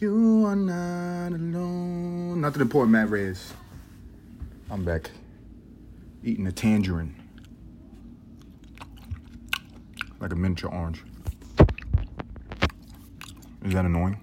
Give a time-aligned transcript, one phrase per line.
[0.00, 2.40] You are not alone.
[2.40, 3.52] Nothing important, Matt Reyes.
[4.70, 5.10] I'm back.
[6.24, 7.14] Eating a tangerine.
[10.18, 11.04] Like a miniature orange.
[13.62, 14.18] Is that annoying?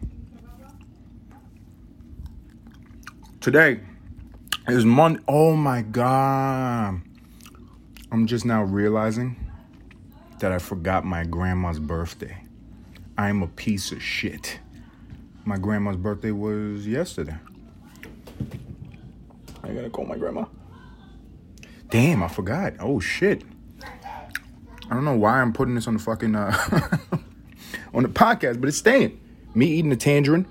[3.39, 3.81] Today
[4.67, 5.21] is Monday.
[5.27, 7.01] Oh my God.
[8.11, 9.35] I'm just now realizing
[10.39, 12.35] that I forgot my grandma's birthday.
[13.15, 14.57] I'm a piece of shit.
[15.47, 17.37] My grandma's birthday was yesterday.
[19.63, 20.43] I gotta call my grandma.
[21.89, 22.73] Damn, I forgot.
[22.81, 23.43] Oh shit.
[23.81, 26.51] I don't know why I'm putting this on the fucking uh
[27.93, 29.21] on the podcast, but it's staying.
[29.55, 30.45] Me eating a tangerine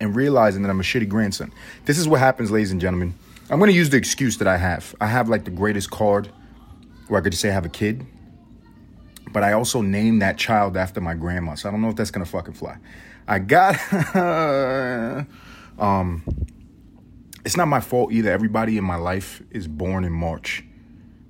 [0.00, 1.52] and realizing that I'm a shitty grandson.
[1.84, 3.14] This is what happens, ladies and gentlemen.
[3.50, 4.94] I'm gonna use the excuse that I have.
[5.00, 6.30] I have like the greatest card
[7.08, 8.06] where I could just say I have a kid.
[9.32, 11.54] But I also named that child after my grandma.
[11.54, 12.78] So I don't know if that's gonna fucking fly.
[13.26, 13.76] I got
[15.78, 16.22] um
[17.44, 18.30] it's not my fault either.
[18.30, 20.64] Everybody in my life is born in March.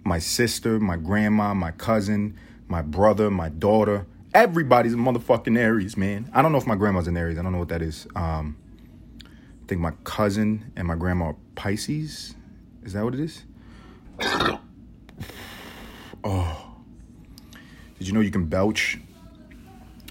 [0.04, 4.06] My sister, my grandma, my cousin, my brother, my daughter.
[4.34, 6.30] Everybody's a motherfucking Aries, man.
[6.34, 7.38] I don't know if my grandma's an Aries.
[7.38, 8.06] I don't know what that is.
[8.16, 8.56] Um,
[9.24, 12.34] I think my cousin and my grandma are Pisces.
[12.82, 13.44] Is that what it is?
[16.24, 16.67] oh.
[17.98, 18.98] Did you know you can belch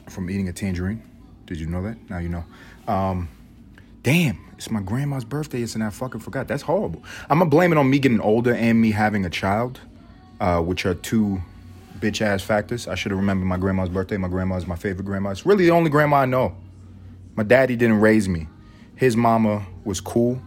[0.10, 1.02] from eating a tangerine?
[1.46, 1.98] Did you know that?
[2.10, 2.46] Now you know.
[2.88, 3.30] Um,
[4.04, 6.48] damn, it's my grandma's birthday, and I fucking forgot.
[6.48, 7.04] That's horrible.
[7.30, 9.80] I'm gonna blame it on me getting older and me having a child,
[10.40, 11.42] uh, which are two
[12.00, 12.88] bitch ass factors.
[12.88, 14.18] I should have remembered my grandma's birthday.
[14.18, 15.30] My grandma is my favorite grandma.
[15.32, 16.56] It's really the only grandma I know.
[17.36, 18.48] My daddy didn't raise me.
[18.96, 20.42] His mama was cool.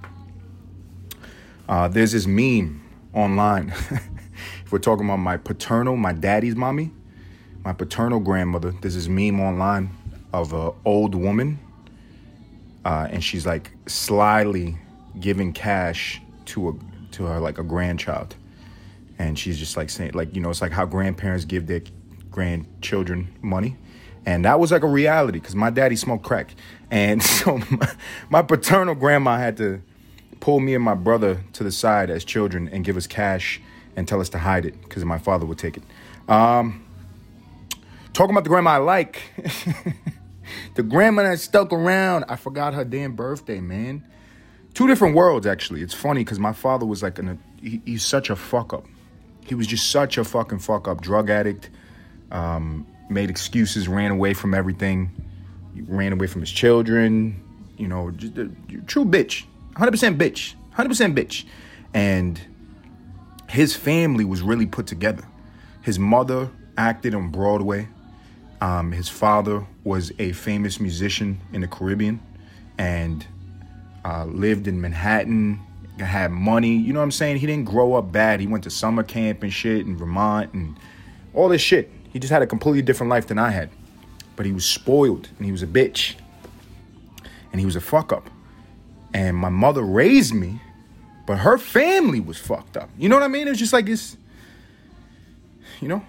[1.68, 2.82] Uh, there's this meme
[3.14, 3.68] online.
[4.64, 6.90] if we're talking about my paternal, my daddy's mommy,
[7.64, 9.90] my paternal grandmother, there's this meme online
[10.32, 11.58] of an old woman,
[12.84, 14.78] uh, and she's like slyly
[15.18, 16.72] giving cash to a
[17.12, 18.36] to her like a grandchild,
[19.18, 21.82] and she's just like saying like you know it's like how grandparents give their
[22.30, 23.76] grandchildren money,
[24.24, 26.54] and that was like a reality because my daddy smoked crack,
[26.90, 27.92] and so my,
[28.30, 29.82] my paternal grandma had to
[30.40, 33.60] pull me and my brother to the side as children and give us cash
[33.96, 35.82] and tell us to hide it because my father would take it.
[36.28, 36.82] Um,
[38.12, 39.22] talking about the grandma I like,
[40.74, 44.06] the grandma that stuck around, I forgot her damn birthday, man.
[44.74, 45.82] Two different worlds, actually.
[45.82, 48.86] It's funny because my father was like, an, he, he's such a fuck up.
[49.46, 51.70] He was just such a fucking fuck up, drug addict,
[52.30, 55.10] um, made excuses, ran away from everything,
[55.74, 57.42] he ran away from his children,
[57.76, 58.50] you know, just a,
[58.86, 59.44] true bitch.
[59.74, 60.54] 100% bitch.
[60.76, 61.44] 100% bitch.
[61.94, 62.40] And
[63.48, 65.24] his family was really put together.
[65.82, 67.88] His mother acted on Broadway.
[68.60, 72.20] Um, his father was a famous musician in the Caribbean
[72.78, 73.26] and
[74.04, 75.60] uh, lived in Manhattan,
[75.98, 76.76] had money.
[76.76, 77.38] You know what I'm saying?
[77.38, 78.40] He didn't grow up bad.
[78.40, 80.78] He went to summer camp and shit in Vermont and
[81.34, 81.90] all this shit.
[82.12, 83.70] He just had a completely different life than I had.
[84.36, 86.16] But he was spoiled and he was a bitch.
[87.52, 88.30] And he was a fuck up
[89.12, 90.60] and my mother raised me,
[91.26, 92.90] but her family was fucked up.
[92.98, 93.48] You know what I mean?
[93.48, 94.16] It's just like it's,
[95.80, 96.04] you know,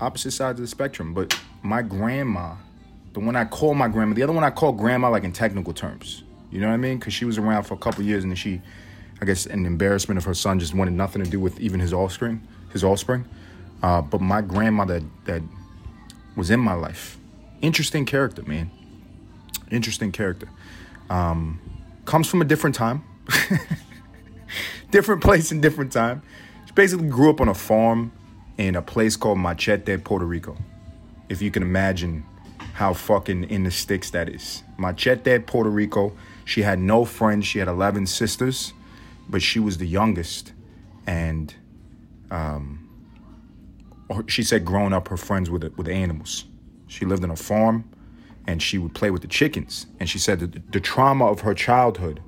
[0.00, 1.14] opposite sides of the spectrum.
[1.14, 2.54] But my grandma,
[3.12, 5.72] the one I call my grandma, the other one I call grandma, like in technical
[5.72, 6.22] terms.
[6.50, 6.98] You know what I mean?
[6.98, 8.60] Because she was around for a couple years, and she,
[9.20, 11.92] I guess, an embarrassment of her son just wanted nothing to do with even his
[11.92, 13.24] offspring, his offspring.
[13.82, 15.42] Uh, but my grandma that that
[16.36, 17.18] was in my life,
[17.60, 18.70] interesting character, man.
[19.70, 20.48] Interesting character.
[21.10, 21.60] Um,
[22.04, 23.02] comes from a different time,
[24.90, 26.22] different place and different time.
[26.66, 28.12] She basically grew up on a farm
[28.56, 30.56] in a place called Machete, Puerto Rico.
[31.28, 32.24] If you can imagine
[32.76, 34.62] how fucking in the sticks that is.
[34.76, 36.12] Machete, Puerto Rico.
[36.44, 37.46] She had no friends.
[37.46, 38.74] She had 11 sisters,
[39.30, 40.52] but she was the youngest.
[41.06, 41.54] And
[42.30, 42.86] um,
[44.26, 46.44] she said growing up, her friends with, with animals.
[46.86, 47.88] She lived on a farm
[48.46, 49.86] and she would play with the chickens.
[49.98, 52.22] And she said that the, the trauma of her childhood,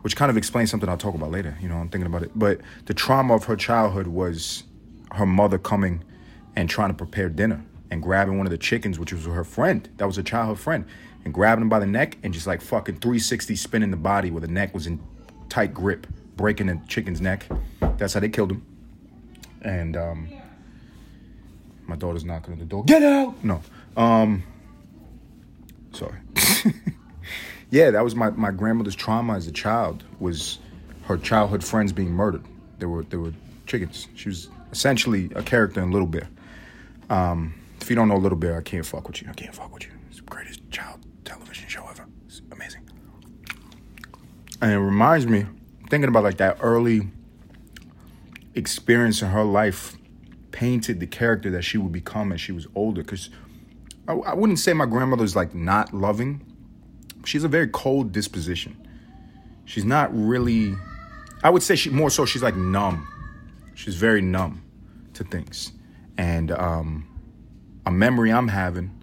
[0.00, 2.30] which kind of explains something I'll talk about later, you know, I'm thinking about it.
[2.34, 4.62] But the trauma of her childhood was
[5.12, 6.02] her mother coming
[6.56, 7.62] and trying to prepare dinner
[7.92, 9.86] and grabbing one of the chickens, which was her friend.
[9.98, 10.86] That was a childhood friend.
[11.26, 14.40] And grabbing him by the neck and just like fucking 360 spinning the body where
[14.40, 14.98] the neck was in
[15.50, 17.46] tight grip, breaking the chicken's neck.
[17.98, 18.66] That's how they killed him.
[19.60, 20.28] And um,
[21.86, 22.82] my daughter's knocking on the door.
[22.84, 23.44] Get out!
[23.44, 23.60] No.
[23.94, 24.42] Um,
[25.92, 26.18] sorry.
[27.70, 30.58] yeah, that was my, my grandmother's trauma as a child was
[31.04, 32.42] her childhood friends being murdered.
[32.78, 33.34] They were they were
[33.66, 34.08] chickens.
[34.14, 36.30] She was essentially a character in Little Bear.
[37.10, 39.28] Um, if you don't know a Little Bear, I can't fuck with you.
[39.28, 39.92] I can't fuck with you.
[40.08, 42.06] It's the greatest child television show ever.
[42.26, 42.88] It's amazing.
[44.60, 45.46] And it reminds me,
[45.90, 47.08] thinking about like that early
[48.54, 49.96] experience in her life
[50.52, 53.02] painted the character that she would become as she was older.
[53.02, 53.30] Because
[54.06, 56.46] I, I wouldn't say my grandmother's like not loving.
[57.24, 58.76] She's a very cold disposition.
[59.64, 60.76] She's not really.
[61.42, 62.24] I would say she more so.
[62.26, 63.08] She's like numb.
[63.74, 64.62] She's very numb
[65.14, 65.72] to things,
[66.16, 67.08] and um,
[67.86, 69.02] a memory I'm having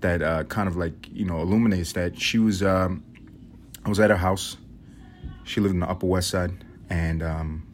[0.00, 2.62] that uh, kind of like you know illuminates that she was.
[2.62, 3.04] Um,
[3.84, 4.56] I was at her house.
[5.44, 6.52] She lived in the Upper West Side,
[6.88, 7.66] and um,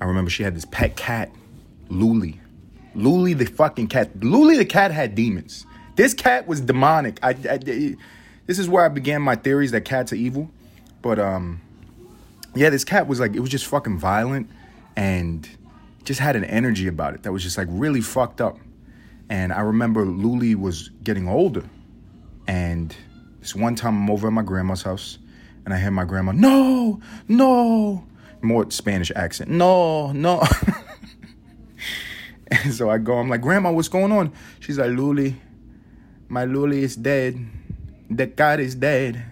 [0.00, 1.30] I remember she had this pet cat,
[1.88, 2.38] Luli.
[2.96, 4.18] Luli the fucking cat.
[4.18, 5.66] Luli the cat had demons.
[5.96, 7.18] This cat was demonic.
[7.22, 7.58] I, I,
[8.46, 10.50] this is where I began my theories that cats are evil.
[11.02, 11.60] But um,
[12.54, 14.50] yeah, this cat was like it was just fucking violent
[14.96, 15.48] and
[16.04, 18.58] just had an energy about it that was just like really fucked up.
[19.30, 21.64] And I remember Luli was getting older,
[22.46, 22.94] and
[23.40, 25.18] this one time I'm over at my grandma's house,
[25.64, 28.06] and I hear my grandma, no, no,
[28.40, 30.42] more Spanish accent, no, no.
[32.50, 34.32] and so I go, I'm like, Grandma, what's going on?
[34.60, 35.34] She's like, Luli,
[36.28, 37.38] my Luli is dead.
[38.10, 39.24] The cat is dead.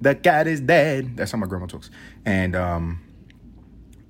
[0.00, 1.16] The cat is dead.
[1.16, 1.90] That's how my grandma talks.
[2.24, 3.00] And um,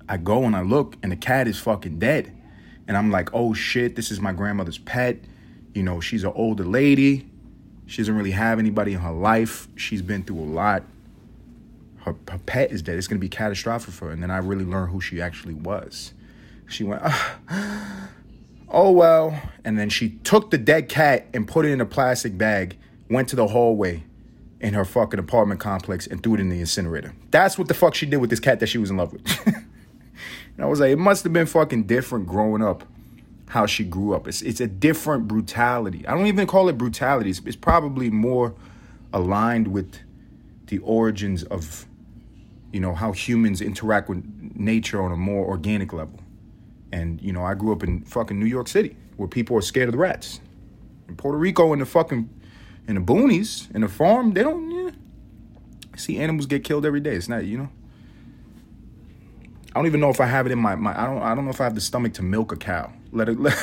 [0.07, 2.35] I go and I look, and the cat is fucking dead.
[2.89, 5.19] And I'm like, oh shit, this is my grandmother's pet.
[5.73, 7.25] You know, she's an older lady.
[7.85, 9.69] She doesn't really have anybody in her life.
[9.77, 10.83] She's been through a lot
[12.09, 12.97] her, her pet is dead.
[12.97, 14.11] It's going to be catastrophic for her.
[14.11, 16.13] And then I really learned who she actually was.
[16.67, 17.01] She went,
[18.69, 19.39] oh, well.
[19.63, 22.77] And then she took the dead cat and put it in a plastic bag,
[23.09, 24.03] went to the hallway
[24.59, 27.13] in her fucking apartment complex and threw it in the incinerator.
[27.31, 29.25] That's what the fuck she did with this cat that she was in love with.
[30.59, 32.83] and I was like, it must have been fucking different growing up
[33.47, 34.27] how she grew up.
[34.27, 36.05] It's, it's a different brutality.
[36.05, 37.29] I don't even call it brutality.
[37.29, 38.53] It's, it's probably more
[39.13, 39.99] aligned with
[40.67, 41.85] the origins of
[42.73, 44.21] you know, how humans interact with
[44.53, 46.19] nature on a more organic level.
[46.91, 49.87] And, you know, I grew up in fucking New York City where people are scared
[49.87, 50.41] of the rats.
[51.07, 52.29] In Puerto Rico, in the fucking,
[52.85, 54.91] in the boonies, in the farm, they don't, yeah.
[55.95, 57.15] See animals get killed every day.
[57.15, 57.69] It's not, you know.
[59.71, 61.45] I don't even know if I have it in my, my I don't I don't
[61.45, 62.91] know if I have the stomach to milk a cow.
[63.11, 63.55] Let it let,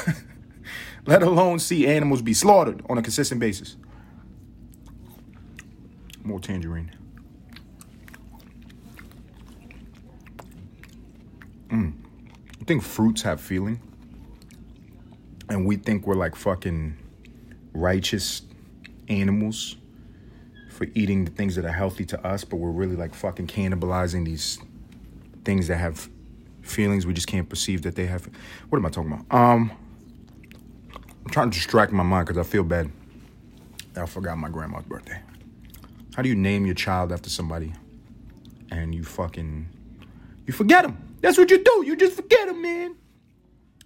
[1.07, 3.77] let alone see animals be slaughtered on a consistent basis.
[6.23, 6.93] More tangerine.
[11.69, 11.95] Mm.
[12.61, 13.81] I think fruits have feeling.
[15.49, 16.97] And we think we're like fucking
[17.73, 18.43] righteous
[19.09, 19.77] animals
[20.71, 24.25] for eating the things that are healthy to us, but we're really like fucking cannibalizing
[24.25, 24.59] these
[25.47, 26.11] things that have
[26.61, 28.29] feelings we just can't perceive that they have.
[28.69, 29.35] What am I talking about?
[29.35, 29.71] Um,
[30.93, 32.91] I'm trying to distract my mind because I feel bad
[33.95, 35.23] that I forgot my grandma's birthday.
[36.15, 37.73] How do you name your child after somebody
[38.71, 39.69] and you fucking
[40.47, 41.17] you forget them?
[41.21, 41.85] That's what you do.
[41.87, 42.97] You just forget them, man.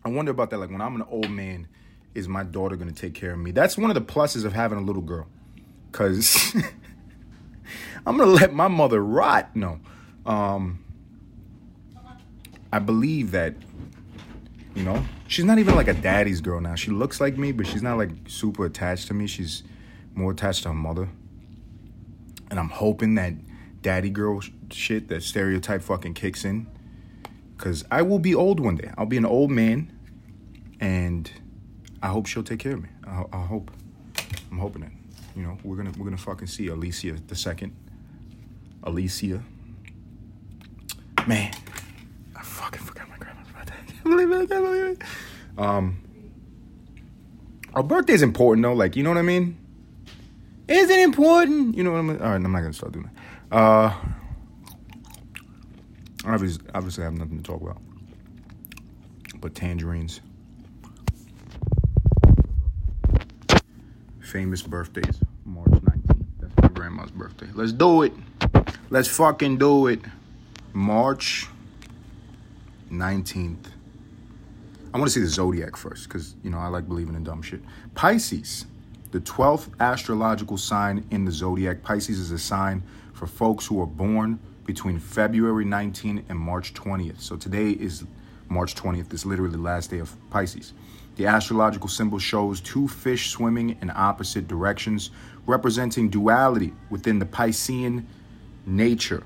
[0.05, 0.59] I wonder about that.
[0.59, 1.69] Like when I'm an old man,
[2.15, 3.51] is my daughter gonna take care of me?
[3.51, 5.27] That's one of the pluses of having a little girl.
[5.93, 6.55] Cause
[8.07, 9.55] I'm gonna let my mother rot.
[9.55, 9.81] No.
[10.25, 10.85] Um
[12.72, 13.55] I believe that,
[14.75, 16.75] you know, she's not even like a daddy's girl now.
[16.75, 19.26] She looks like me, but she's not like super attached to me.
[19.26, 19.62] She's
[20.14, 21.08] more attached to her mother.
[22.50, 23.35] And I'm hoping that
[23.83, 24.40] daddy girl
[24.71, 26.66] shit, that stereotype fucking kicks in
[27.61, 28.90] because I will be old one day.
[28.97, 29.92] I'll be an old man,
[30.80, 31.30] and
[32.02, 32.88] I hope she'll take care of me.
[33.06, 33.71] I, I hope.
[34.50, 34.92] I'm hoping it.
[35.37, 37.76] You know, we're gonna we're gonna fucking see Alicia the second.
[38.83, 39.42] Alicia.
[41.26, 41.52] Man,
[42.35, 43.75] I fucking forgot my grandma's birthday.
[43.76, 44.43] I believe it.
[44.43, 45.02] I can't believe it.
[45.59, 45.99] Um,
[47.75, 48.75] our birthday's important though.
[48.75, 49.57] Like, you know what I mean?
[50.69, 51.76] Is it important?
[51.76, 52.17] You know what I mean?
[52.19, 53.11] All right, I'm not gonna start doing
[53.50, 53.57] that.
[53.57, 53.95] Uh.
[56.25, 57.79] Obviously, obviously, I have nothing to talk about.
[59.40, 60.21] But tangerines.
[64.21, 66.25] Famous birthdays, March 19th.
[66.40, 67.49] That's my grandma's birthday.
[67.55, 68.12] Let's do it.
[68.90, 70.00] Let's fucking do it.
[70.73, 71.49] March
[72.93, 73.67] 19th.
[74.92, 77.42] I want to see the zodiac first because, you know, I like believing in dumb
[77.42, 77.61] shit.
[77.94, 78.66] Pisces,
[79.12, 81.82] the 12th astrological sign in the zodiac.
[81.82, 82.82] Pisces is a sign
[83.12, 87.20] for folks who are born between February 19th and March 20th.
[87.20, 88.04] So today is
[88.49, 89.12] March 20th.
[89.12, 90.73] It's literally the last day of Pisces.
[91.16, 95.11] The astrological symbol shows two fish swimming in opposite directions,
[95.47, 98.04] representing duality within the Piscean
[98.66, 99.23] nature.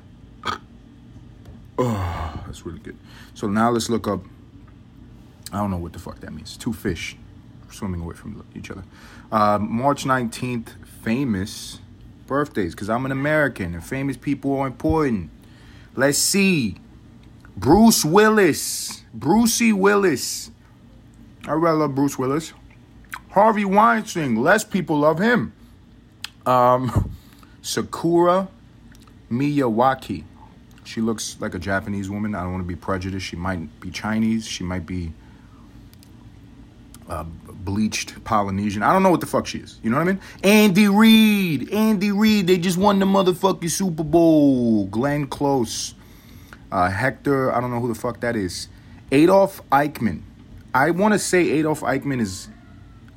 [1.78, 2.96] Oh, that's really good.
[3.34, 4.20] So now let's look up.
[5.54, 6.56] I don't know what the fuck that means.
[6.56, 7.16] Two fish
[7.70, 8.82] swimming away from each other.
[9.30, 11.78] Uh, March 19th, famous
[12.26, 15.30] birthdays because I'm an American and famous people are important.
[15.94, 16.78] Let's see.
[17.56, 19.04] Bruce Willis.
[19.14, 20.50] Brucey Willis.
[21.46, 22.52] I really love Bruce Willis.
[23.30, 24.34] Harvey Weinstein.
[24.34, 25.52] Less people love him.
[26.46, 27.14] Um,
[27.62, 28.48] Sakura
[29.30, 30.24] Miyawaki.
[30.82, 32.34] She looks like a Japanese woman.
[32.34, 33.26] I don't want to be prejudiced.
[33.26, 34.46] She might be Chinese.
[34.46, 35.12] She might be
[37.08, 38.82] uh, bleached Polynesian.
[38.82, 39.78] I don't know what the fuck she is.
[39.82, 40.20] You know what I mean?
[40.42, 41.72] Andy Reid.
[41.72, 42.46] Andy Reid.
[42.46, 44.86] They just won the motherfucking Super Bowl.
[44.86, 45.94] Glenn Close.
[46.70, 47.52] Uh, Hector.
[47.52, 48.68] I don't know who the fuck that is.
[49.12, 50.22] Adolf Eichmann.
[50.74, 52.48] I want to say Adolf Eichmann is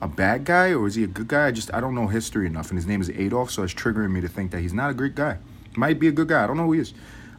[0.02, 1.48] a bad guy or is he a good guy?
[1.48, 4.12] I just I don't know history enough, and his name is Adolf, so it's triggering
[4.12, 5.38] me to think that he's not a great guy.
[5.76, 6.44] Might be a good guy.
[6.44, 6.94] I don't know who he is.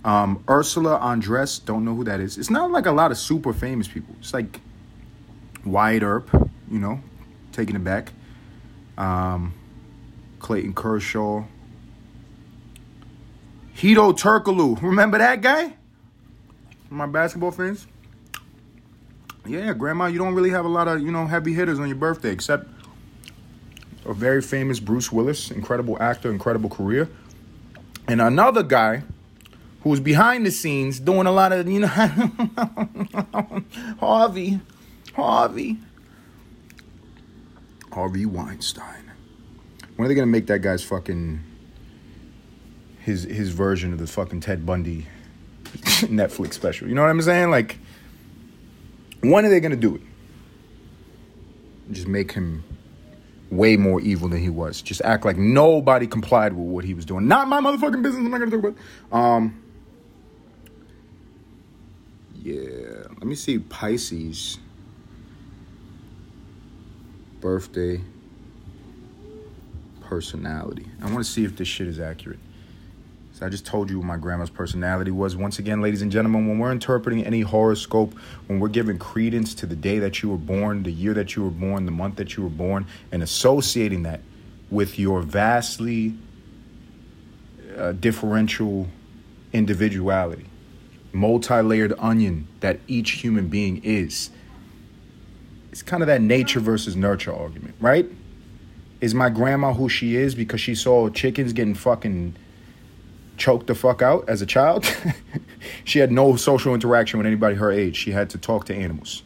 [0.05, 2.39] Um, Ursula Andress, don't know who that is.
[2.39, 4.15] It's not like a lot of super famous people.
[4.21, 4.61] It's like
[5.71, 6.31] Wyatt Earp,
[6.71, 7.01] you know,
[7.53, 8.13] taking it back.
[8.97, 9.55] Um,
[10.41, 11.45] Clayton Kershaw.
[13.77, 14.81] Hedo Turkoglu.
[14.83, 15.75] Remember that guy?
[16.91, 17.87] My basketball fans?
[19.47, 21.97] Yeah, Grandma, you don't really have a lot of, you know, heavy hitters on your
[21.97, 22.69] birthday, except
[24.05, 27.09] a very famous Bruce Willis, incredible actor, incredible career.
[28.09, 29.05] And another guy
[29.83, 31.89] who was behind the scenes doing a lot of, you know,
[34.01, 34.61] Harvey,
[35.19, 35.77] Harvey,
[37.91, 39.11] Harvey Weinstein.
[39.97, 41.43] When are they gonna make that guy's fucking
[43.01, 45.09] his his version of the fucking Ted Bundy
[45.65, 46.87] Netflix special?
[46.87, 47.51] You know what I'm saying?
[47.51, 47.79] Like,
[49.21, 50.03] when are they gonna do it?
[51.91, 52.63] Just make him
[53.51, 54.81] way more evil than he was.
[54.81, 57.27] Just act like nobody complied with what he was doing.
[57.27, 58.25] Not my motherfucking business.
[58.25, 58.73] I'm not gonna talk about.
[58.73, 58.79] It.
[59.13, 59.65] Um.
[62.41, 64.59] Yeah, let me see Pisces
[67.41, 68.01] birthday
[70.01, 70.87] personality.
[71.03, 72.39] I want to see if this shit is accurate.
[73.33, 75.37] So I just told you what my grandma's personality was.
[75.37, 78.15] Once again, ladies and gentlemen, when we're interpreting any horoscope,
[78.49, 81.45] when we're giving credence to the day that you were born, the year that you
[81.45, 84.23] were born, the month that you were born, and associating that
[84.71, 86.15] with your vastly
[87.77, 88.89] uh, differential
[89.53, 90.47] individuality,
[91.13, 94.31] multi layered onion that each human being is,
[95.71, 98.07] it's kind of that nature versus nurture argument, right?
[99.01, 102.35] Is my grandma who she is because she saw chickens getting fucking
[103.39, 104.85] choked the fuck out as a child.
[105.85, 107.97] she had no social interaction with anybody her age.
[107.97, 109.23] She had to talk to animals.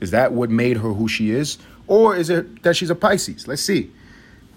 [0.00, 1.58] Is that what made her who she is?
[1.86, 3.46] Or is it that she's a Pisces?
[3.46, 3.90] Let's see.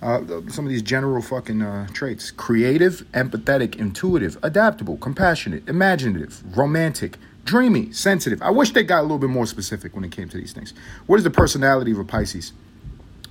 [0.02, 7.18] Uh, some of these general fucking uh, traits creative, empathetic, intuitive, adaptable, compassionate, imaginative, romantic,
[7.46, 8.42] dreamy, sensitive.
[8.42, 10.74] I wish they got a little bit more specific when it came to these things.
[11.06, 12.52] What is the personality of a Pisces?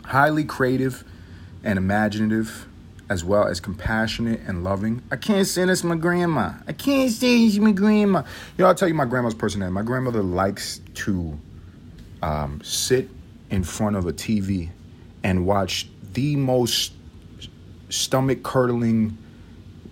[0.05, 1.05] Highly creative
[1.63, 2.67] and imaginative,
[3.11, 5.03] as well as compassionate and loving.
[5.11, 6.53] I can't say that's my grandma.
[6.67, 8.21] I can't say it's my grandma.
[8.57, 9.75] You know, I'll tell you my grandma's personality.
[9.75, 11.39] My grandmother likes to
[12.23, 13.11] um, sit
[13.51, 14.71] in front of a TV
[15.23, 16.93] and watch the most
[17.89, 19.17] stomach curdling,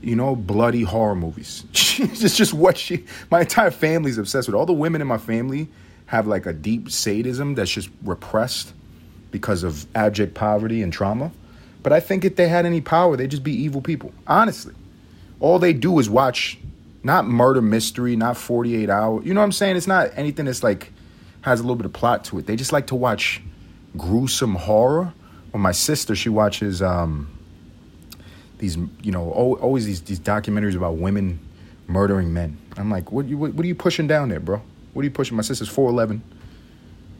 [0.03, 1.65] you know, bloody horror movies.
[1.73, 4.55] it's just what she, my entire family's obsessed with.
[4.55, 5.69] All the women in my family
[6.07, 8.73] have like a deep sadism that's just repressed
[9.31, 11.33] because of abject poverty and trauma.
[11.83, 14.13] But I think if they had any power, they'd just be evil people.
[14.27, 14.75] Honestly.
[15.41, 16.59] All they do is watch
[17.03, 19.23] not murder mystery, not 48 hour.
[19.23, 19.77] You know what I'm saying?
[19.77, 20.93] It's not anything that's like
[21.41, 22.47] has a little bit of plot to it.
[22.47, 23.43] They just like to watch
[23.97, 25.13] gruesome horror.
[25.53, 27.29] Or my sister, she watches um,
[28.63, 31.41] these, you know, always these these documentaries about women
[31.89, 32.57] murdering men.
[32.77, 34.63] I'm like, what, what, what are you pushing down there, bro?
[34.93, 35.37] What are you pushing?
[35.37, 36.21] My sister's 4'11.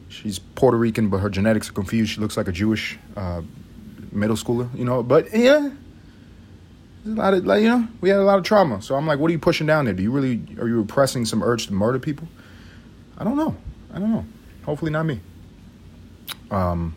[0.07, 2.13] She's Puerto Rican, but her genetics are confused.
[2.13, 3.41] She looks like a Jewish uh,
[4.13, 5.03] middle schooler, you know.
[5.03, 5.71] But yeah,
[7.05, 8.81] a lot of like you know we had a lot of trauma.
[8.81, 9.93] So I'm like, what are you pushing down there?
[9.93, 12.27] Do you really are you repressing some urge to murder people?
[13.17, 13.57] I don't know.
[13.93, 14.25] I don't know.
[14.65, 15.19] Hopefully not me.
[16.51, 16.95] Um,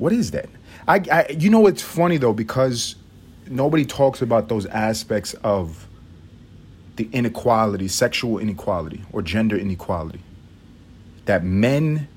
[0.00, 0.48] what is that?
[0.88, 2.96] I, I you know it's funny though because
[3.46, 5.86] nobody talks about those aspects of
[6.96, 10.20] the inequality, sexual inequality or gender inequality
[11.26, 12.08] that men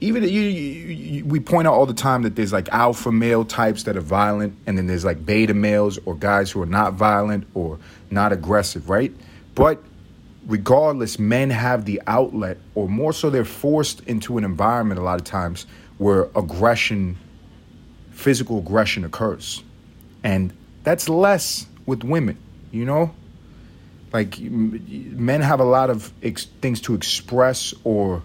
[0.00, 3.84] even you, you, we point out all the time that there's like alpha male types
[3.84, 7.46] that are violent and then there's like beta males or guys who are not violent
[7.54, 7.78] or
[8.10, 9.14] not aggressive right
[9.54, 9.80] but
[10.46, 15.18] regardless men have the outlet or more so they're forced into an environment a lot
[15.18, 15.66] of times
[15.98, 17.16] where aggression
[18.12, 19.62] physical aggression occurs
[20.22, 22.38] and that's less with women
[22.70, 23.14] you know
[24.12, 28.22] like men have a lot of ex- things to express or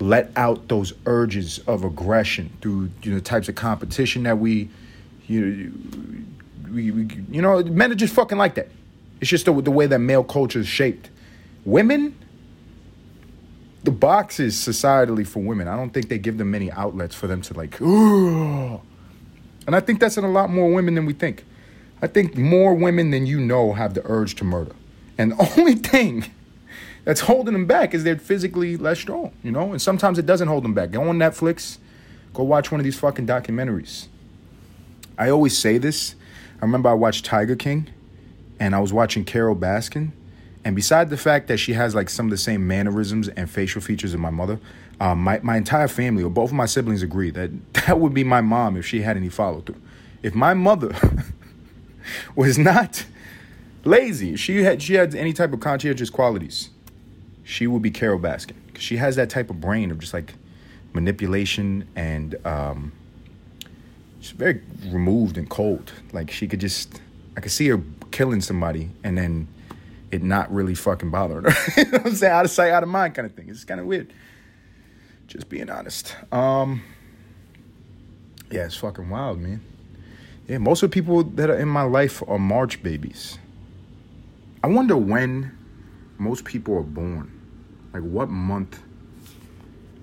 [0.00, 4.68] let out those urges of aggression through you know, types of competition that we
[5.28, 5.72] You, you,
[6.72, 8.68] we, we, you know, men are just fucking like that.
[9.20, 11.10] It's just the, the way that male culture is shaped.
[11.64, 12.16] Women,
[13.84, 15.68] the box is societally for women.
[15.68, 20.00] I don't think they give them many outlets for them to like, and I think
[20.00, 21.44] that's in a lot more women than we think.
[22.02, 24.74] I think more women than you know have the urge to murder.
[25.18, 26.24] And the only thing
[27.04, 29.72] that's holding them back is they're physically less strong, you know?
[29.72, 30.90] And sometimes it doesn't hold them back.
[30.90, 31.78] Go on Netflix,
[32.34, 34.06] go watch one of these fucking documentaries.
[35.18, 36.14] I always say this.
[36.60, 37.90] I remember I watched Tiger King
[38.58, 40.12] and I was watching Carole Baskin.
[40.64, 43.80] And beside the fact that she has like some of the same mannerisms and facial
[43.80, 44.60] features of my mother,
[45.00, 47.50] um, my, my entire family or both of my siblings agree that
[47.86, 49.80] that would be my mom if she had any follow through.
[50.22, 50.94] If my mother
[52.34, 53.06] was not
[53.84, 56.68] lazy, she had she had any type of conscientious qualities,
[57.42, 60.34] she would be Carole Baskin because she has that type of brain of just like
[60.92, 62.92] manipulation and um,
[64.20, 65.92] she's very removed and cold.
[66.12, 67.00] Like she could just,
[67.36, 69.48] I could see her killing somebody and then
[70.10, 71.72] it not really fucking bothering her.
[71.76, 72.32] you know what I'm saying?
[72.32, 73.48] Out of sight, out of mind kind of thing.
[73.48, 74.12] It's kind of weird.
[75.26, 76.16] Just being honest.
[76.32, 76.82] Um,
[78.50, 79.62] yeah, it's fucking wild, man.
[80.48, 83.38] Yeah, most of the people that are in my life are March babies.
[84.64, 85.56] I wonder when
[86.18, 87.30] most people are born.
[87.94, 88.82] Like what month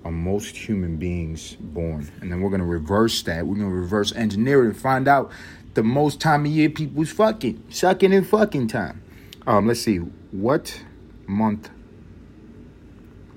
[0.04, 2.10] are most human beings born?
[2.20, 3.46] And then we're gonna reverse that.
[3.46, 5.30] We're gonna reverse engineer it and find out
[5.74, 9.02] the most time of year people's fucking, sucking and fucking time.
[9.48, 10.78] Um, let's see, what
[11.26, 11.70] month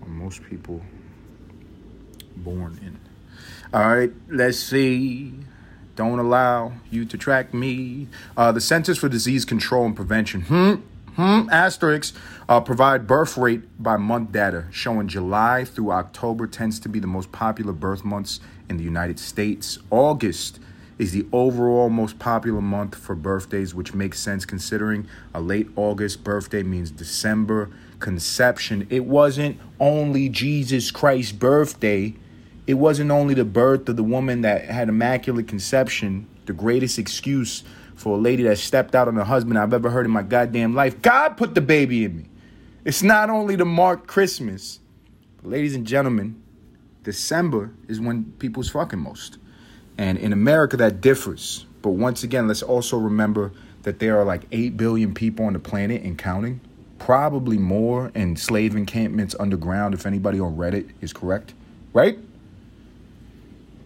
[0.01, 0.81] are most people
[2.35, 2.99] born in?
[3.73, 5.33] All right, let's see.
[5.95, 8.09] Don't allow you to track me.
[8.35, 10.73] Uh, the Centers for Disease Control and Prevention, hmm,
[11.15, 12.13] hmm, asterisk,
[12.49, 17.07] uh, provide birth rate by month data showing July through October tends to be the
[17.07, 19.79] most popular birth months in the United States.
[19.89, 20.59] August
[21.01, 26.23] is the overall most popular month for birthdays, which makes sense considering a late August
[26.23, 28.85] birthday means December conception.
[28.91, 32.13] It wasn't only Jesus Christ's birthday,
[32.67, 37.63] it wasn't only the birth of the woman that had immaculate conception, the greatest excuse
[37.95, 40.75] for a lady that stepped out on her husband I've ever heard in my goddamn
[40.75, 41.01] life.
[41.01, 42.25] God put the baby in me.
[42.85, 44.79] It's not only to mark Christmas,
[45.37, 46.39] but ladies and gentlemen,
[47.01, 49.39] December is when people's fucking most.
[50.01, 51.67] And in America, that differs.
[51.83, 53.51] But once again, let's also remember
[53.83, 56.59] that there are like 8 billion people on the planet and counting,
[56.97, 61.53] probably more in slave encampments underground, if anybody on Reddit is correct,
[61.93, 62.17] right?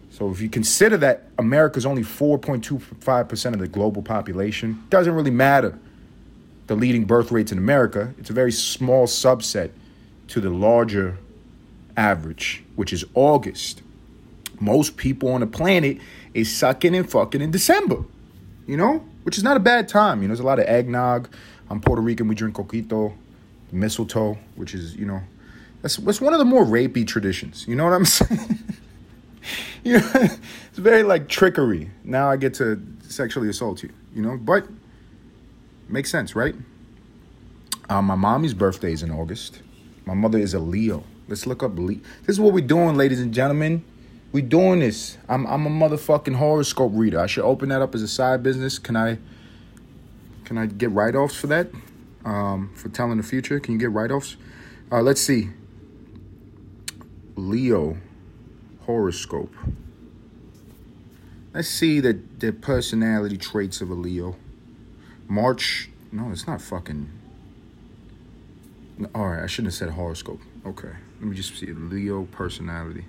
[0.08, 5.78] So if you consider that America's only 4.25% of the global population, doesn't really matter
[6.66, 8.14] the leading birth rates in America.
[8.16, 9.70] It's a very small subset
[10.28, 11.18] to the larger
[11.94, 13.82] average, which is August
[14.60, 15.98] most people on the planet
[16.34, 18.04] is sucking and fucking in December,
[18.66, 20.22] you know, which is not a bad time.
[20.22, 21.28] You know, there's a lot of eggnog.
[21.70, 22.28] I'm Puerto Rican.
[22.28, 23.14] We drink coquito,
[23.72, 25.20] mistletoe, which is, you know,
[25.82, 27.66] that's, that's one of the more rapey traditions.
[27.68, 28.58] You know what I'm saying?
[29.84, 31.90] you know, it's very like trickery.
[32.04, 34.66] Now I get to sexually assault you, you know, but
[35.88, 36.54] makes sense, right?
[37.88, 39.60] Um, my mommy's birthday is in August.
[40.04, 41.04] My mother is a Leo.
[41.28, 42.00] Let's look up Leo.
[42.22, 43.84] This is what we're doing, ladies and gentlemen.
[44.36, 45.16] We doing this.
[45.30, 47.18] I'm I'm a motherfucking horoscope reader.
[47.18, 48.78] I should open that up as a side business.
[48.78, 49.16] Can I
[50.44, 51.68] can I get write-offs for that?
[52.22, 53.58] Um, for telling the future?
[53.58, 54.36] Can you get write-offs?
[54.92, 55.48] Uh, let's see.
[57.34, 57.96] Leo
[58.82, 59.54] horoscope.
[61.54, 64.36] Let's see the, the personality traits of a Leo.
[65.28, 65.88] March.
[66.12, 67.08] No, it's not fucking.
[69.14, 70.42] All right, I shouldn't have said horoscope.
[70.66, 73.06] Okay, let me just see Leo personality.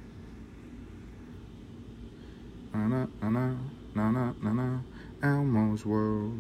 [2.73, 3.56] Na na na
[3.93, 4.80] na na na.
[5.23, 6.39] Elmo's world.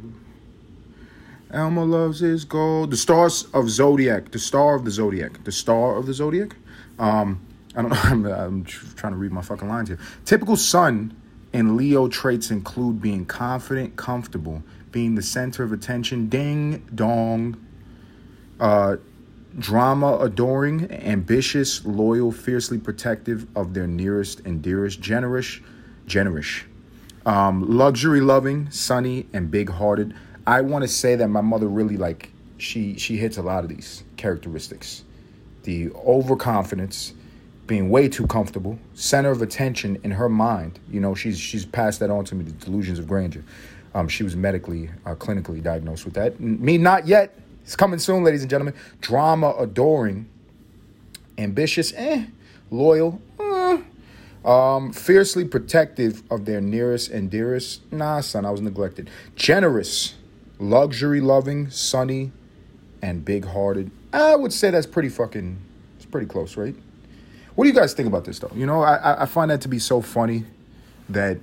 [1.51, 2.91] Elmo loves his gold.
[2.91, 4.31] The stars of zodiac.
[4.31, 5.43] The star of the zodiac.
[5.43, 6.55] The star of the zodiac.
[6.99, 7.39] Um,
[7.75, 7.97] I don't know.
[8.03, 9.99] I'm, I'm trying to read my fucking lines here.
[10.25, 11.15] Typical sun
[11.53, 14.61] and Leo traits include being confident, comfortable,
[14.91, 17.55] being the center of attention, ding dong,
[18.59, 18.97] uh,
[19.57, 25.59] drama adoring, ambitious, loyal, fiercely protective of their nearest and dearest, generous
[26.07, 26.61] generous,
[27.25, 30.15] um, luxury loving, sunny, and big hearted.
[30.47, 33.69] I want to say that my mother really like she she hits a lot of
[33.69, 35.03] these characteristics.
[35.63, 37.13] The overconfidence,
[37.67, 40.79] being way too comfortable, center of attention in her mind.
[40.89, 42.45] You know, she's she's passed that on to me.
[42.45, 43.43] The delusions of grandeur.
[43.93, 46.39] Um, she was medically, uh, clinically diagnosed with that.
[46.39, 47.33] Me, not yet.
[47.63, 48.75] It's coming soon, ladies and gentlemen.
[49.01, 50.29] Drama adoring,
[51.37, 52.25] ambitious, eh,
[52.69, 53.19] loyal,
[54.47, 57.91] Um, fiercely protective of their nearest and dearest.
[57.91, 59.09] Nah, son, I was neglected.
[59.35, 60.15] Generous,
[60.57, 62.31] luxury loving, sunny,
[63.01, 63.91] and big hearted.
[64.13, 65.57] I would say that's pretty fucking,
[65.97, 66.73] it's pretty close, right?
[67.55, 68.51] What do you guys think about this though?
[68.55, 70.45] You know, I, I find that to be so funny
[71.09, 71.39] that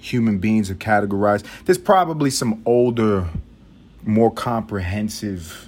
[0.00, 1.44] human beings are categorized.
[1.64, 3.28] There's probably some older,
[4.02, 5.67] more comprehensive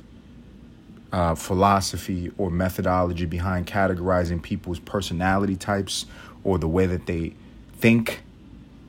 [1.13, 6.07] uh, philosophy or methodology behind categorizing people's personality types
[6.45, 7.35] or the way that they
[7.75, 8.23] think,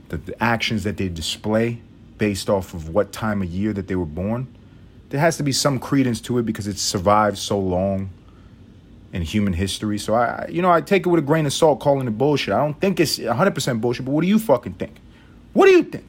[0.10, 1.82] the, the actions that they display
[2.18, 4.48] based off of what time of year that they were born.
[5.10, 8.10] There has to be some credence to it because it's survived so long
[9.12, 9.98] in human history.
[9.98, 12.54] So I, you know, I take it with a grain of salt, calling it bullshit.
[12.54, 14.96] I don't think it's 100% bullshit, but what do you fucking think?
[15.54, 16.08] What do you think?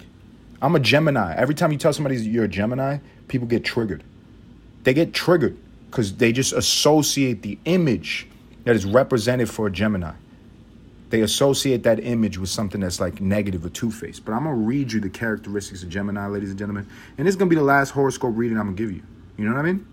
[0.61, 1.35] I'm a Gemini.
[1.35, 4.05] Every time you tell somebody you're a Gemini, people get triggered.
[4.85, 5.57] They get triggered
[5.93, 8.27] because they just associate the image
[8.65, 10.15] that is represented for a Gemini.
[11.11, 14.25] They associate that image with something that's like negative or two faced.
[14.25, 16.89] But I'm gonna read you the characteristics of Gemini, ladies and gentlemen.
[17.19, 19.03] And this is gonna be the last horoscope reading I'm gonna give you.
[19.37, 19.87] You know what I mean?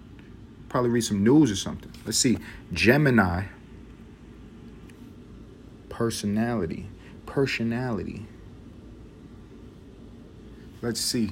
[0.69, 1.91] Probably read some news or something.
[2.05, 2.37] Let's see.
[2.71, 3.43] Gemini
[5.89, 6.87] personality.
[7.25, 8.25] Personality.
[10.81, 11.31] Let's see.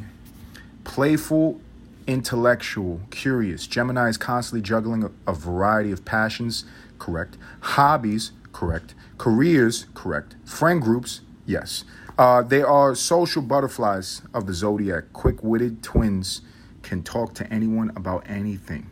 [0.84, 1.62] Playful,
[2.08, 3.68] intellectual, curious.
[3.68, 6.66] Gemini is constantly juggling a, a variety of passions.
[6.98, 7.38] Correct.
[7.60, 8.32] Hobbies.
[8.54, 8.96] Correct.
[9.18, 9.86] Careers.
[9.94, 10.36] Correct.
[10.46, 11.22] Friend groups.
[11.46, 11.84] Yes.
[12.18, 15.14] Uh, they are social butterflies of the zodiac.
[15.14, 16.42] Quick witted twins
[16.82, 18.90] can talk to anyone about anything.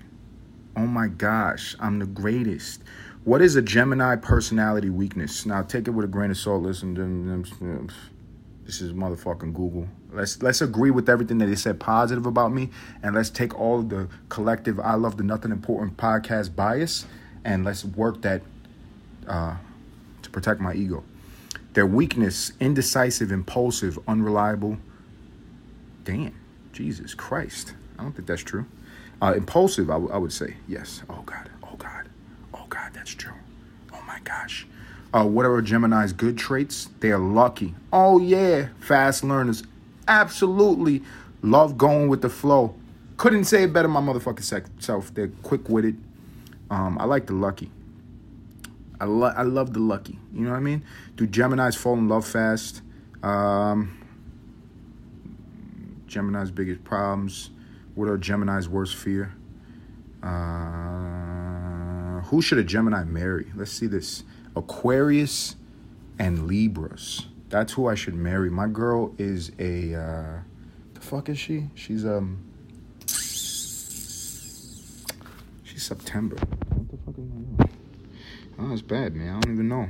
[0.75, 2.83] Oh my gosh, I'm the greatest.
[3.23, 5.45] What is a Gemini personality weakness?
[5.45, 6.61] Now take it with a grain of salt.
[6.61, 6.93] Listen,
[8.65, 9.87] this is motherfucking Google.
[10.15, 12.69] Let's let's agree with everything that they said positive about me,
[13.03, 17.05] and let's take all the collective "I love the nothing important" podcast bias,
[17.43, 18.41] and let's work that
[19.27, 19.57] uh,
[20.21, 21.03] to protect my ego.
[21.73, 24.77] Their weakness: indecisive, impulsive, unreliable.
[26.03, 26.35] Damn,
[26.71, 27.73] Jesus Christ!
[27.99, 28.65] I don't think that's true.
[29.21, 31.01] Uh, impulsive, I, w- I would say yes.
[31.09, 32.09] Oh God, oh God,
[32.53, 33.33] oh God, that's true.
[33.93, 34.67] Oh my gosh.
[35.13, 36.89] Uh, what are Gemini's good traits?
[36.99, 37.73] They are lucky.
[37.93, 39.63] Oh yeah, fast learners.
[40.07, 41.01] Absolutely
[41.41, 42.75] love going with the flow.
[43.17, 45.13] Couldn't say it better my motherfucking self.
[45.13, 46.01] They're quick witted.
[46.69, 47.71] Um, I like the lucky.
[48.99, 50.19] I, lo- I love the lucky.
[50.33, 50.83] You know what I mean?
[51.15, 52.81] Do Gemini's fall in love fast?
[53.23, 53.97] Um,
[56.07, 57.49] Gemini's biggest problems.
[57.95, 59.33] What are Gemini's worst fear?
[60.23, 63.51] Uh, who should a Gemini marry?
[63.55, 64.23] Let's see this.
[64.55, 65.55] Aquarius
[66.17, 67.27] and Libras.
[67.49, 68.49] That's who I should marry.
[68.49, 70.39] My girl is a uh,
[70.93, 71.69] the fuck is she?
[71.75, 72.43] She's um
[75.63, 76.35] she's September.
[76.37, 77.25] What the fuck is
[77.57, 77.65] my
[78.57, 79.29] Oh, that's bad, man.
[79.35, 79.89] I don't even know.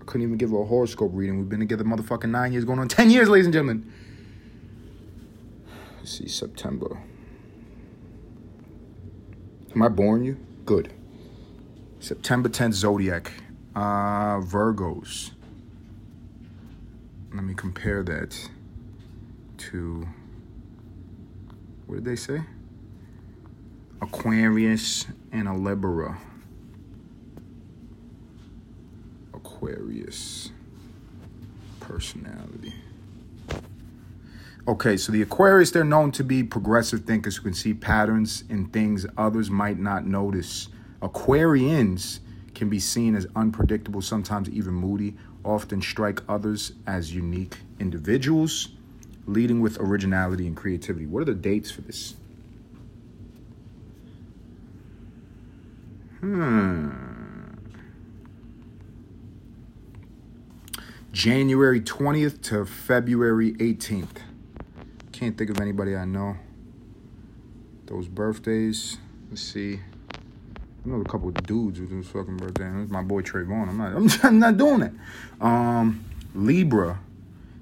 [0.00, 1.38] I couldn't even give her a horoscope reading.
[1.38, 3.92] We've been together motherfucking nine years, going on ten years, ladies and gentlemen.
[5.98, 7.02] Let's see, September.
[9.74, 10.36] Am I born you?
[10.64, 10.92] Good.
[12.00, 13.32] September 10th, Zodiac.
[13.74, 15.32] Uh, Virgos.
[17.36, 18.48] Let me compare that
[19.58, 20.08] to.
[21.84, 22.40] What did they say?
[24.00, 26.18] Aquarius and a Libra.
[29.34, 30.50] Aquarius
[31.78, 32.72] personality.
[34.66, 38.68] Okay, so the Aquarius, they're known to be progressive thinkers who can see patterns in
[38.68, 40.68] things others might not notice.
[41.02, 42.20] Aquarians
[42.56, 45.14] can be seen as unpredictable, sometimes even moody,
[45.44, 48.70] often strike others as unique individuals,
[49.26, 51.06] leading with originality and creativity.
[51.06, 52.16] What are the dates for this?
[56.20, 56.90] Hmm.
[61.12, 64.18] January 20th to February 18th.
[65.12, 66.36] Can't think of anybody I know.
[67.86, 68.98] Those birthdays.
[69.30, 69.80] Let's see.
[70.86, 72.70] I know a couple dudes with his fucking birthday.
[72.82, 73.68] It's my boy Trayvon.
[73.68, 73.92] I'm not.
[73.92, 74.92] I'm, I'm not doing it.
[75.40, 77.00] Um, Libra,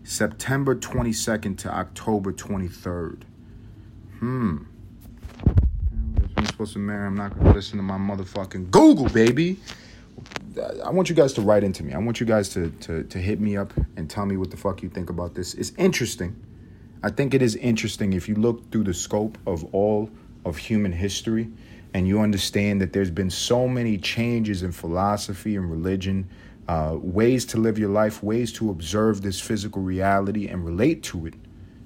[0.03, 3.23] September 22nd to October 23rd.
[4.19, 4.59] Hmm.
[6.37, 7.07] I'm supposed to marry.
[7.07, 9.59] I'm not gonna listen to my motherfucking Google, baby.
[10.85, 11.95] I want you guys to write into me.
[11.95, 14.59] I want you guys to, to to hit me up and tell me what the
[14.59, 15.55] fuck you think about this.
[15.55, 16.37] It's interesting.
[17.03, 20.11] I think it is interesting if you look through the scope of all
[20.45, 21.51] of human history
[21.95, 26.29] and you understand that there's been so many changes in philosophy and religion,
[26.69, 31.27] uh, ways to live your life, ways to observe this physical reality and relate to
[31.27, 31.35] it.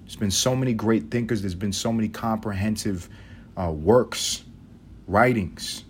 [0.02, 3.08] There's been so many great thinkers, there's been so many comprehensive
[3.56, 4.44] uh, works,
[5.06, 5.84] writings,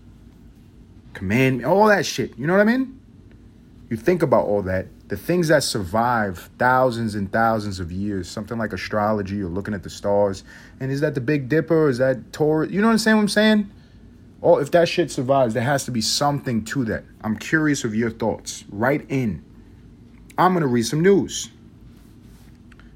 [1.15, 2.37] command, all that shit.
[2.37, 2.99] You know what I mean?
[3.89, 8.59] you think about all that, the things that survive thousands and thousands of years, something
[8.59, 10.45] like astrology or looking at the stars,
[10.81, 11.89] and is that the Big Dipper?
[11.89, 12.71] Is that Taurus?
[12.71, 13.71] You know what I'm saying?
[14.41, 17.05] Or if that shit survives, there has to be something to that.
[17.23, 18.65] I'm curious of your thoughts.
[18.71, 19.45] Write in.
[20.37, 21.51] I'm gonna read some news.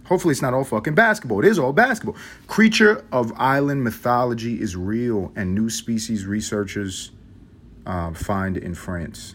[0.05, 1.41] Hopefully, it's not all fucking basketball.
[1.41, 2.17] It is all basketball.
[2.47, 7.11] Creature of island mythology is real, and new species researchers
[7.87, 9.35] uh, find in France.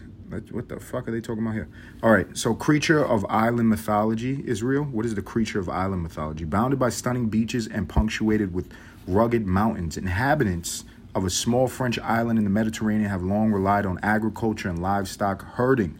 [0.50, 1.68] What the fuck are they talking about here?
[2.02, 4.82] All right, so creature of island mythology is real.
[4.82, 6.44] What is the creature of island mythology?
[6.44, 8.70] Bounded by stunning beaches and punctuated with
[9.06, 10.84] rugged mountains, inhabitants
[11.18, 15.42] of a small French island in the Mediterranean have long relied on agriculture and livestock
[15.42, 15.98] herding.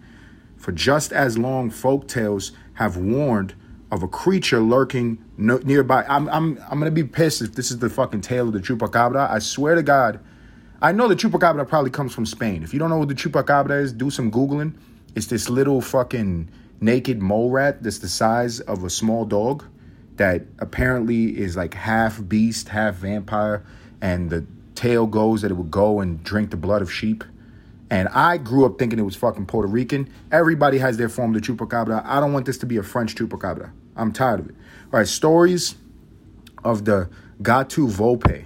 [0.57, 3.55] For just as long, folk tales have warned
[3.91, 6.05] of a creature lurking no, nearby.
[6.09, 9.31] I'm, I'm, I'm gonna be pissed if this is the fucking tale of the chupacabra.
[9.31, 10.21] I swear to God
[10.81, 12.63] I know the chupacabra probably comes from Spain.
[12.63, 14.75] If you don't know what the chupacabra is, do some Googling.
[15.17, 16.49] It's this little fucking
[16.81, 19.65] naked mole rat that's the size of a small dog
[20.17, 23.65] that apparently is like half beast, half vampire.
[24.01, 24.47] And the
[24.79, 27.25] tale goes that it would go and drink the blood of sheep.
[27.91, 30.09] And I grew up thinking it was fucking Puerto Rican.
[30.31, 32.05] Everybody has their form of the chupacabra.
[32.05, 33.73] I don't want this to be a French chupacabra.
[33.97, 34.55] I'm tired of it.
[34.93, 35.75] All right, stories
[36.63, 37.11] of the
[37.43, 38.45] Gato Volpe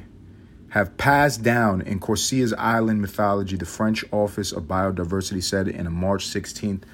[0.71, 5.91] have passed down in Corsia's island mythology, the French Office of Biodiversity said in a
[5.91, 6.85] March 16th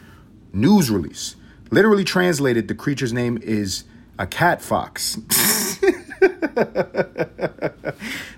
[0.53, 1.37] news release.
[1.71, 3.85] Literally translated, the creature's name is
[4.19, 5.19] a cat fox.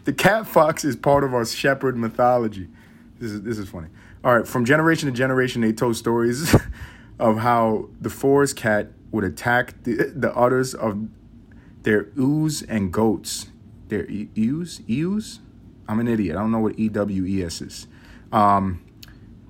[0.05, 2.69] the cat fox is part of our shepherd mythology.
[3.19, 3.89] This is, this is funny.
[4.25, 6.55] All right, from generation to generation, they told stories
[7.19, 11.09] of how the forest cat would attack the, the udders of
[11.83, 13.47] their ewes and goats
[13.91, 15.41] they're ewes, EWS?
[15.89, 16.37] I'm an idiot.
[16.37, 17.87] I don't know what EWES is.
[18.33, 18.83] Um,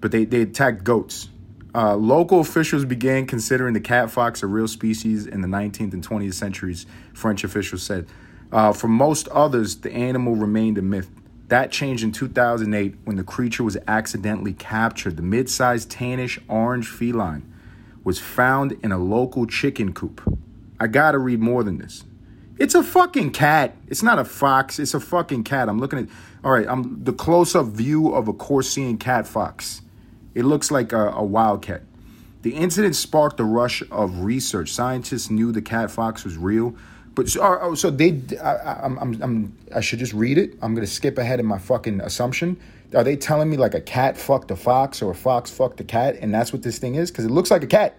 [0.01, 1.29] but they, they attacked goats.
[1.75, 6.07] Uh, local officials began considering the cat fox a real species in the 19th and
[6.07, 8.07] 20th centuries, French officials said.
[8.53, 11.11] Uh, for most others, the animal remained a myth.
[11.49, 15.17] That changed in 2008 when the creature was accidentally captured.
[15.17, 17.53] The mid sized tannish orange feline
[18.05, 20.21] was found in a local chicken coop.
[20.79, 22.05] I gotta read more than this.
[22.59, 23.77] It's a fucking cat.
[23.89, 24.79] It's not a fox.
[24.79, 25.69] It's a fucking cat.
[25.69, 26.09] I'm looking at.
[26.45, 29.83] All right, I'm the close-up view of a Corsian cat fox.
[30.35, 31.83] It looks like a, a wildcat.
[32.43, 34.73] The incident sparked a rush of research.
[34.73, 36.75] Scientists knew the cat fox was real,
[37.15, 38.23] but so, uh, oh, so they.
[38.43, 40.55] I, I'm, I'm, I should just read it.
[40.63, 42.59] I'm gonna skip ahead in my fucking assumption.
[42.95, 45.85] Are they telling me like a cat fucked a fox or a fox fucked a
[45.85, 47.11] cat, and that's what this thing is?
[47.11, 47.97] Because it looks like a cat.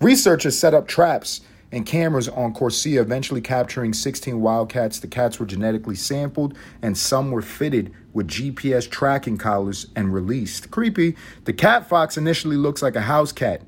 [0.00, 5.00] Researchers set up traps and cameras on Corsia, eventually capturing 16 wildcats.
[5.00, 10.70] The cats were genetically sampled, and some were fitted with GPS tracking collars and released.
[10.70, 11.16] Creepy.
[11.44, 13.62] The cat fox initially looks like a house cat.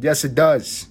[0.00, 0.88] Yes, it does.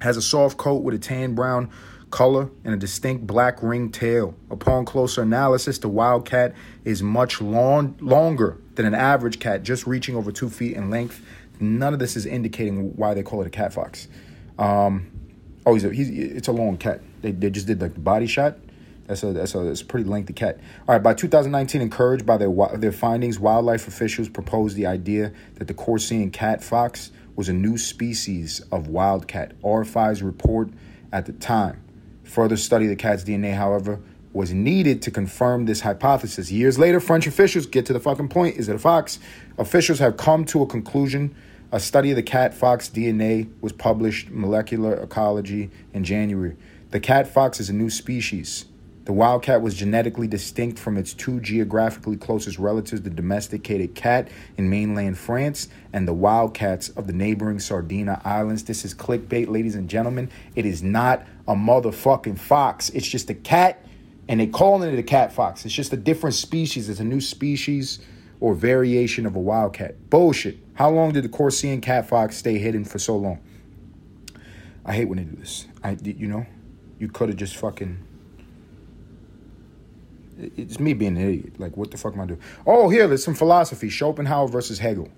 [0.00, 1.70] Has a soft coat with a tan brown
[2.10, 4.34] color and a distinct black ringed tail.
[4.50, 10.16] Upon closer analysis, the wildcat is much long, longer than an average cat, just reaching
[10.16, 11.24] over two feet in length.
[11.58, 14.08] None of this is indicating why they call it a cat fox.
[14.58, 15.10] Um,
[15.66, 17.00] Oh, he's a, he's it's a long cat.
[17.22, 18.56] They, they just did like the body shot.
[19.06, 20.58] That's a that's a, that's a pretty lengthy cat.
[20.88, 25.66] All right, by 2019, encouraged by their their findings, wildlife officials proposed the idea that
[25.66, 29.60] the Corsian cat fox was a new species of wildcat.
[29.60, 30.70] R5's report
[31.12, 31.82] at the time.
[32.24, 34.00] Further study of the cat's DNA, however,
[34.32, 36.50] was needed to confirm this hypothesis.
[36.50, 39.18] Years later, French officials get to the fucking point: is it a fox?
[39.58, 41.34] Officials have come to a conclusion
[41.72, 46.56] a study of the cat fox DNA was published Molecular Ecology in January.
[46.90, 48.66] The cat fox is a new species.
[49.04, 54.68] The wildcat was genetically distinct from its two geographically closest relatives, the domesticated cat in
[54.68, 58.64] mainland France and the wildcats of the neighboring Sardinia Islands.
[58.64, 60.30] This is clickbait, ladies and gentlemen.
[60.56, 62.90] It is not a motherfucking fox.
[62.90, 63.84] It's just a cat,
[64.28, 65.64] and they calling it a cat fox.
[65.64, 66.88] It's just a different species.
[66.88, 68.00] It's a new species
[68.40, 70.10] or variation of a wildcat.
[70.10, 70.65] Bullshit.
[70.76, 73.40] How long did the Corsian cat fox stay hidden for so long?
[74.84, 75.66] I hate when they do this.
[75.82, 76.46] I, you know,
[76.98, 77.98] you could have just fucking.
[80.38, 81.58] It's me being an idiot.
[81.58, 82.40] Like, what the fuck am I doing?
[82.66, 83.88] Oh, here, there's some philosophy.
[83.88, 85.08] Schopenhauer versus Hegel.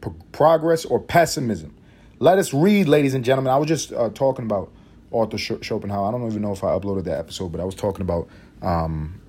[0.00, 1.76] Pro- progress or pessimism.
[2.18, 3.52] Let us read, ladies and gentlemen.
[3.52, 4.72] I was just uh, talking about
[5.12, 6.08] Arthur Schopenhauer.
[6.08, 8.28] I don't even know if I uploaded that episode, but I was talking about,
[8.62, 9.20] um,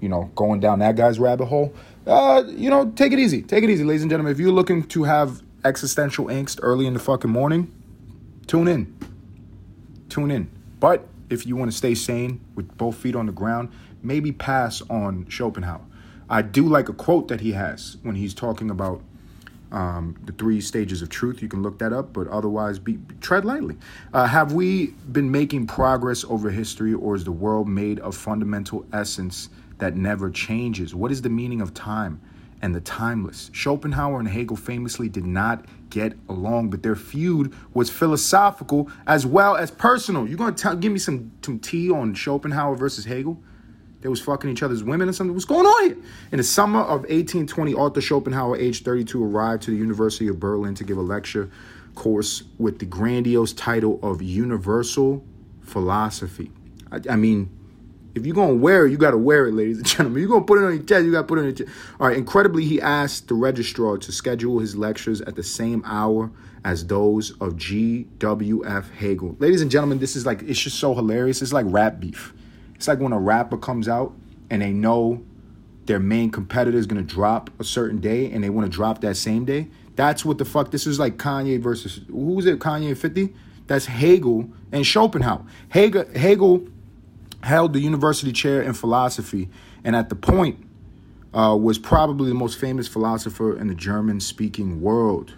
[0.00, 1.72] you know, going down that guy's rabbit hole
[2.06, 3.42] uh, you know, take it easy.
[3.42, 4.32] Take it easy, ladies and gentlemen.
[4.32, 7.72] If you're looking to have existential angst early in the fucking morning,
[8.46, 8.96] tune in.
[10.08, 10.50] Tune in.
[10.80, 13.70] But if you want to stay sane with both feet on the ground,
[14.02, 15.80] maybe pass on Schopenhauer.
[16.28, 19.02] I do like a quote that he has when he's talking about
[19.72, 21.42] Um, the three stages of truth.
[21.42, 23.76] You can look that up, but otherwise, be, tread lightly.
[24.12, 28.84] Uh, have we been making progress over history, or is the world made of fundamental
[28.92, 30.94] essence that never changes?
[30.94, 32.20] What is the meaning of time
[32.62, 33.50] and the timeless?
[33.52, 39.56] Schopenhauer and Hegel famously did not get along, but their feud was philosophical as well
[39.56, 40.28] as personal.
[40.28, 43.40] You gonna give me some some tea on Schopenhauer versus Hegel?
[44.04, 45.32] They was fucking each other's women or something.
[45.32, 45.96] What's going on here?
[46.30, 50.74] In the summer of 1820, Arthur Schopenhauer, age 32, arrived to the University of Berlin
[50.74, 51.50] to give a lecture
[51.94, 55.24] course with the grandiose title of Universal
[55.62, 56.50] Philosophy.
[56.92, 57.48] I, I mean,
[58.14, 60.20] if you're gonna wear it, you gotta wear it, ladies and gentlemen.
[60.20, 61.70] You're gonna put it on your chest, you gotta put it on your chest.
[61.98, 66.30] All right, incredibly, he asked the registrar to schedule his lectures at the same hour
[66.64, 68.90] as those of G.W.F.
[68.92, 69.36] Hegel.
[69.38, 71.42] Ladies and gentlemen, this is like, it's just so hilarious.
[71.42, 72.32] It's like rap beef.
[72.74, 74.14] It's like when a rapper comes out
[74.48, 75.22] and they know
[75.84, 79.16] their main competitor is to drop a certain day and they want to drop that
[79.16, 79.68] same day.
[79.96, 82.58] That's what the fuck this is like Kanye versus who's it?
[82.58, 83.34] Kanye and 50?
[83.66, 85.44] That's Hegel and Schopenhauer.
[85.68, 86.66] Hegel, Hegel
[87.44, 89.48] held the university chair in philosophy
[89.84, 90.66] and at the point
[91.34, 95.34] uh, was probably the most famous philosopher in the German speaking world.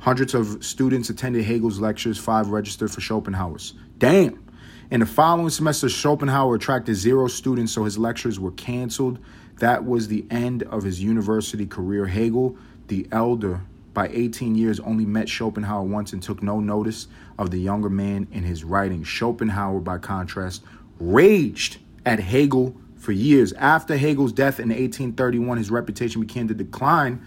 [0.00, 3.74] Hundreds of students attended Hegel's lectures, five registered for Schopenhauer's.
[3.98, 4.42] Damn.
[4.90, 9.18] In the following semester, Schopenhauer attracted zero students, so his lectures were canceled.
[9.58, 12.06] That was the end of his university career.
[12.06, 12.56] Hegel,
[12.88, 13.60] the elder,
[13.94, 17.06] by 18 years, only met Schopenhauer once and took no notice
[17.38, 19.06] of the younger man in his writings.
[19.06, 20.62] Schopenhauer, by contrast,
[20.98, 23.52] raged at Hegel for years.
[23.54, 27.24] After Hegel's death in 1831, his reputation began to decline,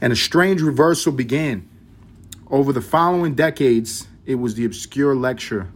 [0.00, 1.68] and a strange reversal began.
[2.50, 5.68] Over the following decades, it was the obscure lecture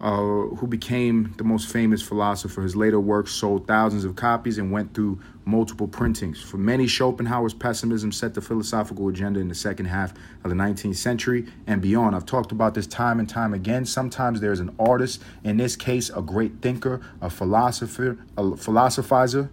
[0.00, 2.62] uh, who became the most famous philosopher.
[2.62, 6.42] His later works sold thousands of copies and went through multiple printings.
[6.42, 10.12] For many, Schopenhauer's pessimism set the philosophical agenda in the second half
[10.44, 12.14] of the 19th century and beyond.
[12.14, 13.86] I've talked about this time and time again.
[13.86, 19.48] Sometimes there's an artist, in this case, a great thinker, a philosopher, a philosophizer.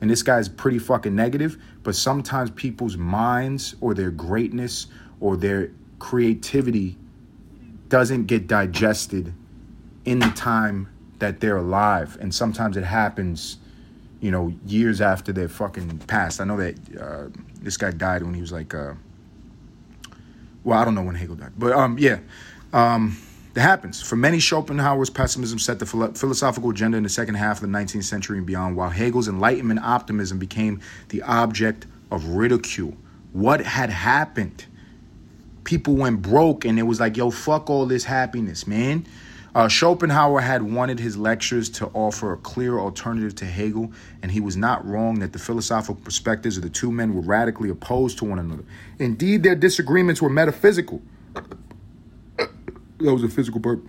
[0.00, 4.86] And this guy's pretty fucking negative, but sometimes people's minds or their greatness
[5.20, 6.96] or their creativity
[7.88, 9.34] doesn't get digested
[10.04, 12.16] in the time that they're alive.
[12.20, 13.58] And sometimes it happens,
[14.20, 16.40] you know, years after they're fucking passed.
[16.40, 17.28] I know that uh,
[17.60, 18.94] this guy died when he was like, uh,
[20.64, 22.18] well, I don't know when Hegel died, but um, yeah,
[22.72, 23.16] um,
[23.54, 24.02] that happens.
[24.02, 28.04] For many, Schopenhauer's pessimism set the philosophical agenda in the second half of the 19th
[28.04, 32.96] century and beyond, while Hegel's Enlightenment optimism became the object of ridicule.
[33.32, 34.66] What had happened?
[35.64, 39.06] People went broke, and it was like, yo, fuck all this happiness, man.
[39.58, 43.90] Uh, Schopenhauer had wanted his lectures to offer a clear alternative to Hegel,
[44.22, 47.68] and he was not wrong that the philosophical perspectives of the two men were radically
[47.68, 48.62] opposed to one another.
[49.00, 51.02] Indeed, their disagreements were metaphysical.
[51.34, 52.52] that
[53.00, 53.84] was a physical burp.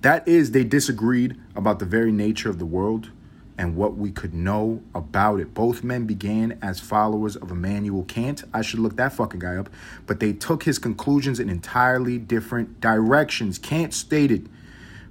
[0.00, 3.12] That is, they disagreed about the very nature of the world
[3.58, 5.54] and what we could know about it.
[5.54, 8.42] Both men began as followers of Immanuel Kant.
[8.52, 9.70] I should look that fucking guy up.
[10.08, 13.56] But they took his conclusions in entirely different directions.
[13.56, 14.48] Kant stated,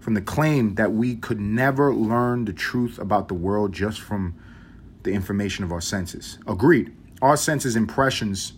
[0.09, 4.33] from the claim that we could never learn the truth about the world just from
[5.03, 6.39] the information of our senses.
[6.47, 6.91] Agreed.
[7.21, 8.53] Our senses' impressions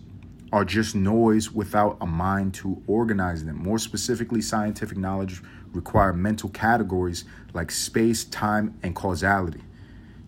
[0.50, 3.56] are just noise without a mind to organize them.
[3.56, 5.42] More specifically, scientific knowledge
[5.74, 9.60] require mental categories like space, time, and causality.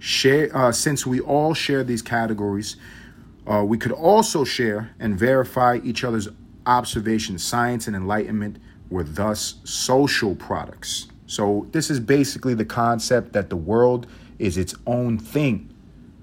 [0.00, 2.76] Share, uh, since we all share these categories,
[3.50, 6.28] uh, we could also share and verify each other's
[6.66, 7.42] observations.
[7.42, 8.58] Science and enlightenment
[8.90, 11.08] were thus social products.
[11.26, 14.06] So, this is basically the concept that the world
[14.38, 15.72] is its own thing.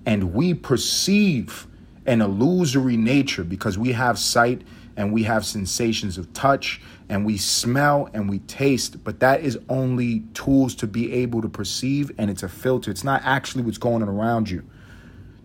[0.05, 1.67] And we perceive
[2.05, 4.63] an illusory nature because we have sight
[4.97, 9.57] and we have sensations of touch and we smell and we taste, but that is
[9.69, 12.91] only tools to be able to perceive and it's a filter.
[12.91, 14.65] It's not actually what's going on around you.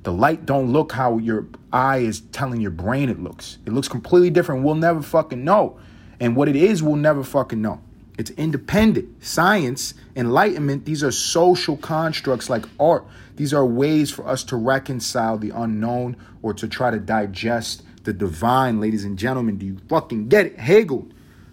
[0.02, 3.58] The light don't look how your eye is telling your brain it looks.
[3.66, 4.62] It looks completely different.
[4.62, 5.78] We'll never fucking know.
[6.20, 7.80] And what it is, we'll never fucking know.
[8.18, 9.22] It's independent.
[9.22, 13.04] Science, enlightenment, these are social constructs like art.
[13.36, 18.14] These are ways for us to reconcile the unknown or to try to digest the
[18.14, 19.58] divine, ladies and gentlemen.
[19.58, 20.58] Do you fucking get it?
[20.58, 21.08] Hegel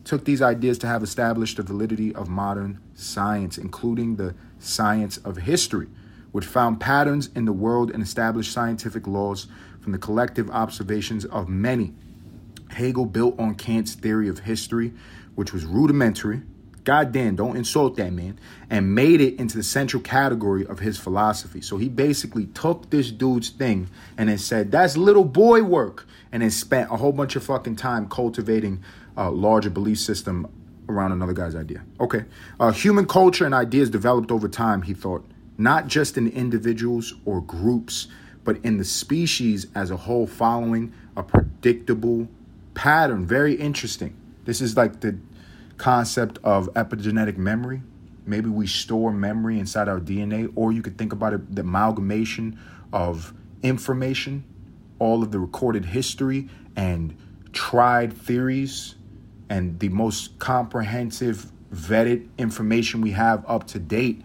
[0.05, 5.37] took these ideas to have established the validity of modern science, including the science of
[5.37, 5.87] history,
[6.31, 9.47] which found patterns in the world and established scientific laws
[9.81, 11.93] from the collective observations of many.
[12.69, 14.93] Hegel built on Kant's theory of history,
[15.35, 16.41] which was rudimentary
[16.83, 18.39] Goddamn, don't insult that man.
[18.69, 21.61] And made it into the central category of his philosophy.
[21.61, 26.07] So he basically took this dude's thing and then said, that's little boy work.
[26.31, 28.83] And then spent a whole bunch of fucking time cultivating
[29.15, 30.47] a larger belief system
[30.89, 31.83] around another guy's idea.
[31.99, 32.25] Okay.
[32.59, 35.25] Uh, human culture and ideas developed over time, he thought,
[35.57, 38.07] not just in individuals or groups,
[38.43, 42.27] but in the species as a whole, following a predictable
[42.73, 43.25] pattern.
[43.25, 44.15] Very interesting.
[44.45, 45.17] This is like the
[45.77, 47.81] concept of epigenetic memory.
[48.25, 52.59] Maybe we store memory inside our DNA, or you could think about it the amalgamation
[52.93, 54.43] of information,
[54.99, 57.17] all of the recorded history and
[57.51, 58.95] tried theories,
[59.49, 64.21] and the most comprehensive, vetted information we have up to date.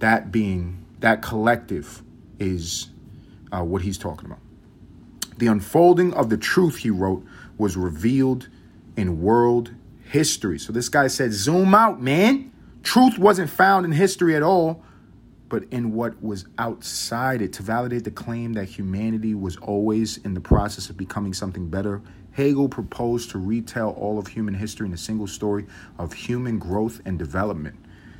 [0.00, 2.02] That being, that collective
[2.38, 2.88] is
[3.52, 4.40] uh, what he's talking about.
[5.38, 7.24] The unfolding of the truth, he wrote,
[7.56, 8.48] was revealed
[8.96, 9.72] in world
[10.08, 10.58] history.
[10.58, 12.52] So this guy said, zoom out, man.
[12.82, 14.82] Truth wasn't found in history at all,
[15.48, 17.52] but in what was outside it.
[17.54, 22.00] To validate the claim that humanity was always in the process of becoming something better,
[22.32, 25.66] Hegel proposed to retell all of human history in a single story
[25.98, 27.76] of human growth and development.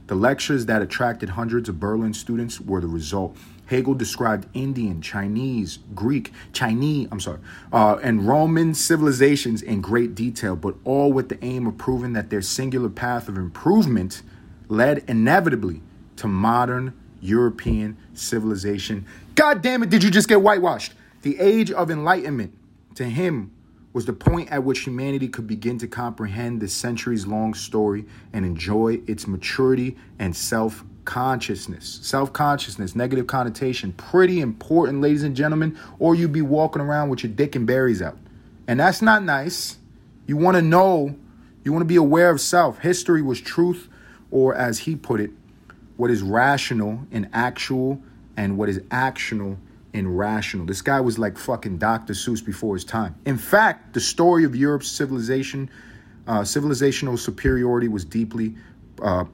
[0.08, 3.36] The lectures that attracted hundreds of Berlin students were the result.
[3.68, 7.38] Hegel described Indian, Chinese, Greek, Chinese, I'm sorry,
[7.70, 12.30] uh, and Roman civilizations in great detail, but all with the aim of proving that
[12.30, 14.22] their singular path of improvement
[14.68, 15.82] led inevitably
[16.16, 19.04] to modern European civilization.
[19.34, 20.94] God damn it, did you just get whitewashed?
[21.20, 22.54] The age of enlightenment
[22.94, 23.52] to him
[23.92, 28.46] was the point at which humanity could begin to comprehend the centuries long story and
[28.46, 32.00] enjoy its maturity and self consciousness.
[32.02, 37.22] Self consciousness, negative connotation, pretty important, ladies and gentlemen, or you'd be walking around with
[37.22, 38.18] your dick and berries out.
[38.66, 39.78] And that's not nice.
[40.26, 41.16] You want to know,
[41.64, 42.80] you want to be aware of self.
[42.80, 43.88] History was truth,
[44.30, 45.30] or as he put it,
[45.96, 48.02] what is rational and actual,
[48.36, 49.56] and what is actional
[49.94, 50.66] and rational.
[50.66, 52.12] This guy was like fucking Dr.
[52.12, 53.14] Seuss before his time.
[53.24, 55.70] In fact, the story of Europe's civilization,
[56.26, 58.56] uh, civilizational superiority was deeply
[59.02, 59.24] uh,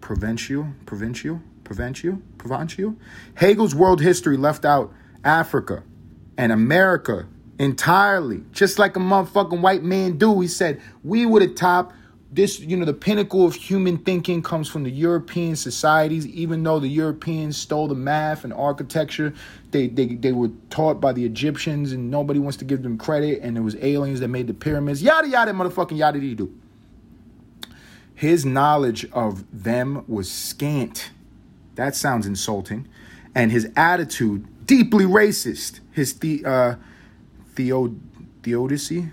[0.00, 2.96] provincial, provincial, provincial, provincial.
[3.34, 4.92] Hegel's world history left out
[5.24, 5.82] Africa
[6.36, 7.26] and America
[7.58, 10.40] entirely, just like a motherfucking white man do.
[10.40, 11.92] He said we were the top.
[12.32, 16.26] This, you know, the pinnacle of human thinking comes from the European societies.
[16.26, 19.32] Even though the Europeans stole the math and architecture,
[19.70, 23.40] they they they were taught by the Egyptians, and nobody wants to give them credit.
[23.42, 25.00] And it was aliens that made the pyramids.
[25.00, 26.52] Yada yada, motherfucking yada dee do.
[28.14, 31.10] His knowledge of them was scant.
[31.74, 32.88] That sounds insulting.
[33.34, 35.80] And his attitude, deeply racist.
[35.90, 36.74] His the uh,
[37.54, 37.94] theo,
[38.42, 39.08] theodicy,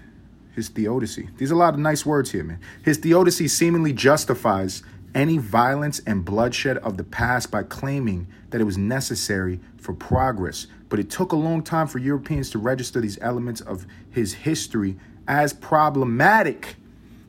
[0.55, 1.29] his theodicy.
[1.37, 2.59] These are a lot of nice words here, man.
[2.83, 4.83] His theodicy seemingly justifies
[5.13, 10.67] any violence and bloodshed of the past by claiming that it was necessary for progress.
[10.89, 14.97] But it took a long time for Europeans to register these elements of his history
[15.27, 16.75] as problematic.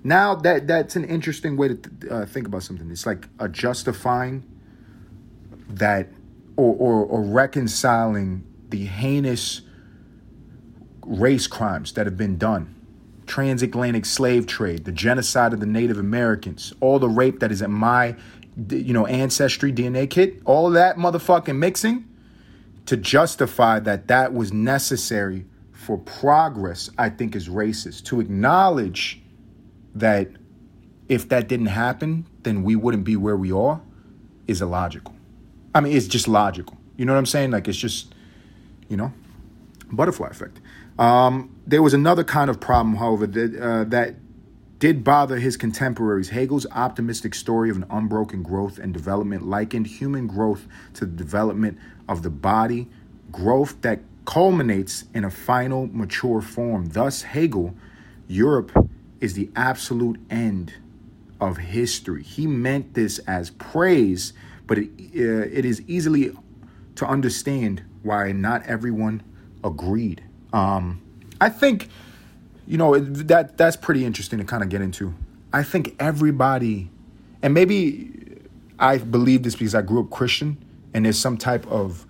[0.05, 2.91] Now that that's an interesting way to uh, think about something.
[2.91, 4.45] It's like a justifying
[5.69, 6.09] that
[6.57, 9.63] or, or, or reconciling the heinous
[11.05, 12.75] race crimes that have been done
[13.27, 17.71] transatlantic slave trade the genocide of the native americans all the rape that is in
[17.71, 18.15] my
[18.69, 22.05] you know ancestry dna kit all that motherfucking mixing
[22.87, 29.22] to justify that that was necessary for progress i think is racist to acknowledge
[29.95, 30.29] that
[31.09, 33.81] if that didn't happen, then we wouldn't be where we are
[34.47, 35.15] is illogical.
[35.75, 36.77] I mean, it's just logical.
[36.97, 37.51] You know what I'm saying?
[37.51, 38.15] Like, it's just,
[38.89, 39.13] you know,
[39.91, 40.61] butterfly effect.
[40.99, 44.17] Um, there was another kind of problem, however, that, uh, that
[44.79, 46.31] did bother his contemporaries.
[46.31, 51.79] Hegel's optimistic story of an unbroken growth and development likened human growth to the development
[52.09, 52.89] of the body,
[53.31, 56.87] growth that culminates in a final mature form.
[56.87, 57.75] Thus, Hegel,
[58.29, 58.73] Europe
[59.23, 60.75] is the absolute end
[61.41, 62.23] of history.
[62.23, 64.33] He meant this as praise,
[64.67, 66.37] but it, uh, it is easily
[66.97, 69.23] to understand why not everyone
[69.63, 70.23] agreed.
[70.53, 71.01] Um,
[71.41, 71.89] I think,
[72.67, 75.15] you know, that that's pretty interesting to kind of get into.
[75.53, 76.91] I think everybody,
[77.43, 78.41] and maybe
[78.79, 80.63] I believe this because I grew up Christian,
[80.93, 82.07] and there's some type of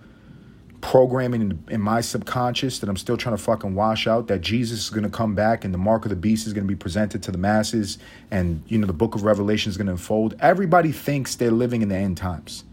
[0.83, 4.83] programming in, in, my subconscious that I'm still trying to fucking wash out that Jesus
[4.83, 6.75] is going to come back and the mark of the beast is going to be
[6.75, 7.97] presented to the masses
[8.29, 10.35] and you know the book of revelation is going to unfold.
[10.41, 12.65] Everybody thinks they're living in the end times.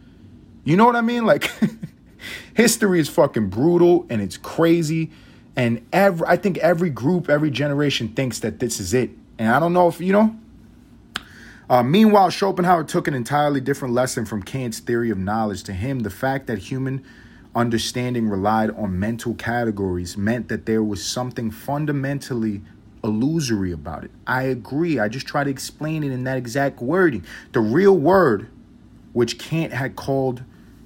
[0.65, 1.25] You know what I mean?
[1.25, 1.53] Like
[2.55, 5.13] history is fucking brutal and it's crazy.
[5.55, 9.11] And every I think every group every generation thinks that this is it.
[9.39, 10.37] And I don't know if you know?
[11.71, 15.63] Uh, meanwhile, Schopenhauer took an entirely different lesson from Kant's theory of knowledge.
[15.63, 17.05] To him, the fact that human
[17.55, 22.63] understanding relied on mental categories meant that there was something fundamentally
[23.03, 24.11] illusory about it.
[24.27, 24.99] I agree.
[24.99, 27.25] I just try to explain it in that exact wording.
[27.53, 28.49] The real word,
[29.13, 30.43] which Kant had called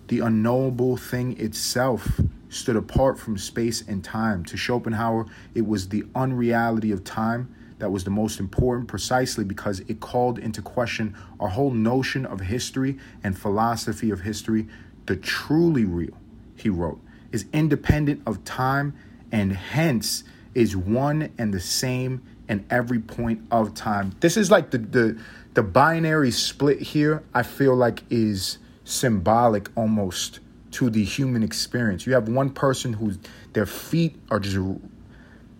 [0.08, 4.44] the unknowable thing itself, stood apart from space and time.
[4.44, 9.80] To Schopenhauer, it was the unreality of time that was the most important precisely because
[9.80, 14.68] it called into question our whole notion of history and philosophy of history.
[15.06, 16.16] The truly real,
[16.56, 17.00] he wrote,
[17.32, 18.94] is independent of time
[19.32, 20.24] and hence
[20.54, 24.14] is one and the same in every point of time.
[24.20, 25.18] This is like the the
[25.54, 30.40] the binary split here, I feel like is symbolic almost
[30.72, 32.06] to the human experience.
[32.06, 33.18] You have one person whose
[33.52, 34.58] their feet are just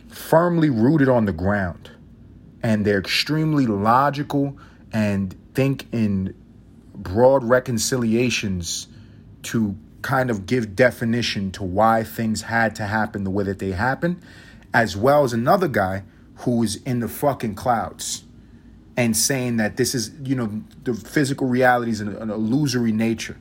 [0.09, 1.91] firmly rooted on the ground
[2.63, 4.57] and they're extremely logical
[4.93, 6.35] and think in
[6.95, 8.89] broad reconciliations
[9.43, 13.73] to kind of give definition to why things had to happen the way that they
[13.73, 14.21] happened,
[14.73, 16.03] as well as another guy
[16.37, 18.23] who's in the fucking clouds
[18.99, 23.37] and saying that this is, you know, the physical reality is an, an illusory nature.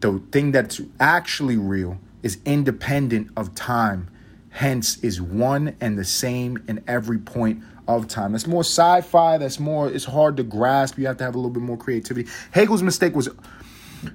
[0.00, 4.08] The thing that's actually real is independent of time,
[4.48, 8.32] hence is one and the same in every point of time.
[8.32, 9.38] That's more sci-fi.
[9.38, 9.88] That's more.
[9.88, 10.98] It's hard to grasp.
[10.98, 12.28] You have to have a little bit more creativity.
[12.50, 13.28] Hegel's mistake was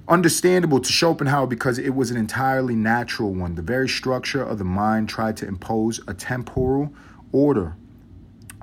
[0.07, 3.55] understandable to Schopenhauer because it was an entirely natural one.
[3.55, 6.93] The very structure of the mind tried to impose a temporal
[7.31, 7.75] order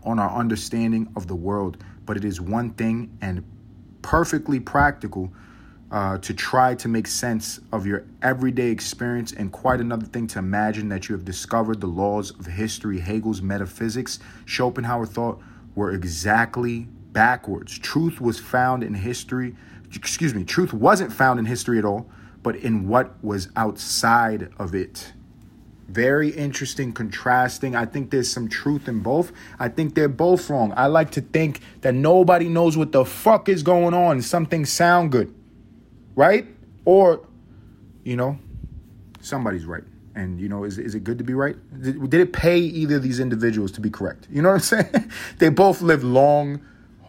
[0.05, 3.45] on our understanding of the world, but it is one thing and
[4.03, 5.33] perfectly practical
[5.91, 10.39] uh, to try to make sense of your everyday experience, and quite another thing to
[10.39, 13.01] imagine that you have discovered the laws of history.
[13.01, 15.41] Hegel's metaphysics, Schopenhauer thought,
[15.75, 17.79] were exactly backwards.
[17.79, 19.57] Truth was found in history,
[19.95, 22.11] excuse me, truth wasn't found in history at all,
[22.43, 25.13] but in what was outside of it.
[25.89, 27.75] Very interesting, contrasting.
[27.75, 29.33] I think there's some truth in both.
[29.59, 30.75] I think they're both wrong.
[30.77, 34.21] I like to think that nobody knows what the fuck is going on.
[34.21, 35.35] Some things sound good
[36.19, 36.49] right?
[36.85, 37.25] Or,
[38.03, 38.41] you know,
[39.21, 39.85] somebody's right.
[40.17, 41.55] And, you know, is, is it good to be right?
[41.81, 44.27] Did, did it pay either of these individuals to be correct?
[44.29, 45.13] You know what I'm saying?
[45.39, 46.61] they both live long,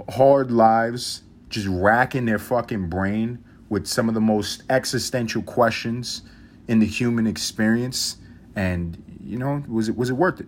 [0.09, 6.21] hard lives, just racking their fucking brain with some of the most existential questions
[6.67, 8.17] in the human experience.
[8.55, 10.47] And, you know, was it was it worth it?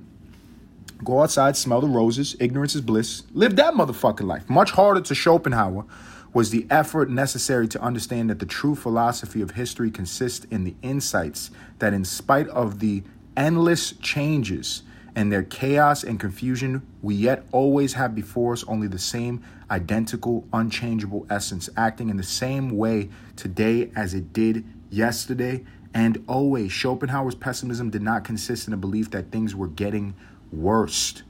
[1.04, 3.24] Go outside, smell the roses, ignorance is bliss.
[3.34, 4.48] Live that motherfucking life.
[4.50, 5.86] Much harder to Schopenhauer
[6.34, 10.76] was the effort necessary to understand that the true philosophy of history consists in the
[10.82, 13.04] insights that, in spite of the
[13.36, 14.84] endless changes
[15.16, 20.46] and their chaos and confusion, we yet always have before us only the same identical,
[20.54, 26.72] unchangeable essence, acting in the same way today as it did yesterday and always.
[26.72, 30.14] Schopenhauer's pessimism did not consist in a belief that things were getting
[30.52, 31.24] worse.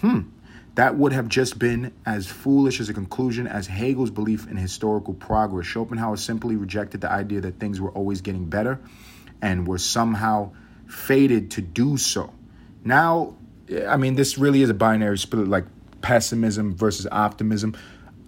[0.00, 0.22] Hmm.
[0.74, 5.12] That would have just been as foolish as a conclusion as Hegel's belief in historical
[5.12, 5.66] progress.
[5.66, 8.78] Schopenhauer simply rejected the idea that things were always getting better
[9.42, 10.52] and were somehow
[10.86, 12.32] fated to do so.
[12.84, 13.34] Now,
[13.86, 15.66] I mean, this really is a binary split like
[16.00, 17.76] pessimism versus optimism.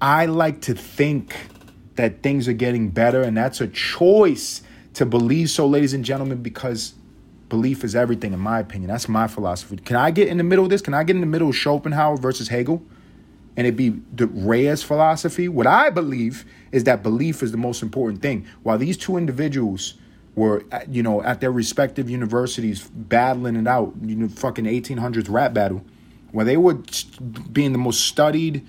[0.01, 1.35] I like to think
[1.97, 4.63] that things are getting better, and that's a choice
[4.95, 6.95] to believe so, ladies and gentlemen, because
[7.49, 8.89] belief is everything, in my opinion.
[8.89, 9.77] That's my philosophy.
[9.77, 10.81] Can I get in the middle of this?
[10.81, 12.83] Can I get in the middle of Schopenhauer versus Hegel?
[13.57, 15.49] And it be the Reyes philosophy?
[15.49, 18.47] What I believe is that belief is the most important thing.
[18.63, 19.95] While these two individuals
[20.35, 25.53] were, you know, at their respective universities battling it out, you know, fucking 1800s rap
[25.53, 25.85] battle,
[26.33, 26.79] where they were
[27.53, 28.67] being the most studied,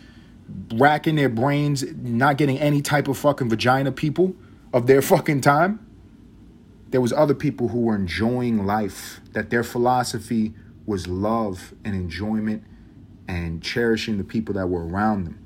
[0.73, 4.35] racking their brains, not getting any type of fucking vagina people
[4.73, 5.85] of their fucking time.
[6.89, 10.53] There was other people who were enjoying life that their philosophy
[10.85, 12.63] was love and enjoyment
[13.27, 15.37] and cherishing the people that were around them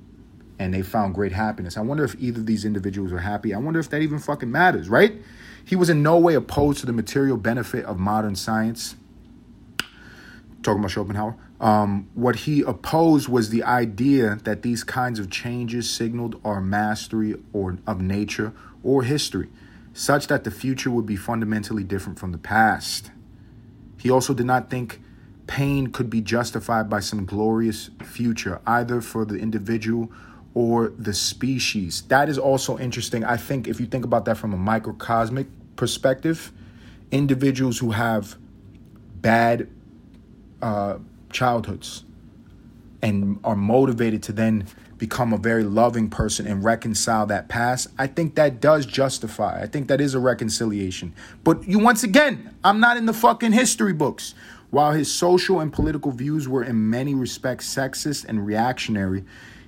[0.57, 1.77] and they found great happiness.
[1.77, 3.53] I wonder if either of these individuals were happy.
[3.53, 5.13] I wonder if that even fucking matters right
[5.65, 8.95] he was in no way opposed to the material benefit of modern science
[10.61, 15.89] talking about schopenhauer um, what he opposed was the idea that these kinds of changes
[15.89, 18.51] signaled our mastery or of nature
[18.83, 19.49] or history
[19.93, 23.11] such that the future would be fundamentally different from the past.
[23.97, 25.01] He also did not think
[25.47, 30.11] pain could be justified by some glorious future, either for the individual
[30.55, 32.01] or the species.
[32.07, 33.23] That is also interesting.
[33.23, 36.51] I think if you think about that from a microcosmic perspective,
[37.11, 38.37] individuals who have
[39.21, 39.67] bad
[40.61, 40.97] uh,
[41.29, 42.05] childhoods
[43.01, 44.65] and are motivated to then
[44.97, 49.61] become a very loving person and reconcile that past, I think that does justify.
[49.61, 51.13] I think that is a reconciliation.
[51.43, 54.33] But you once again, I'm not in the fucking history books.
[54.71, 59.23] While his social and political views were in many respects sexist and reactionary,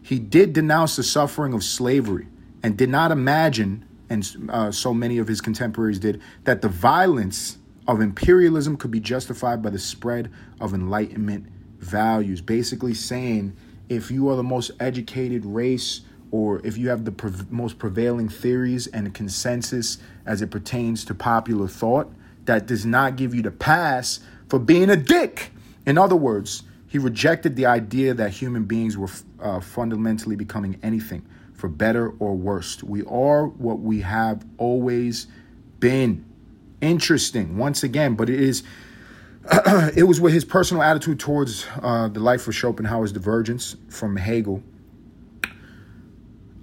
[0.08, 2.28] he did denounce the suffering of slavery
[2.64, 7.58] and did not imagine, and uh, so many of his contemporaries did, that the violence
[7.90, 10.32] of imperialism could be justified by the spread
[10.62, 11.46] of Enlightenment
[11.80, 12.40] values.
[12.40, 13.54] Basically, saying
[13.90, 16.02] if you are the most educated race
[16.32, 21.14] or if you have the pre- most prevailing theories and consensus as it pertains to
[21.14, 22.10] popular thought,
[22.46, 25.52] that does not give you the pass for being a dick.
[25.86, 29.10] In other words, he rejected the idea that human beings were
[29.42, 32.84] uh, fundamentally becoming anything, for better or worse.
[32.84, 35.28] We are what we have always
[35.80, 36.26] been.
[36.82, 38.64] Interesting, once again, but it is.
[39.96, 44.62] it was with his personal attitude towards uh, the life of Schopenhauer's divergence from Hegel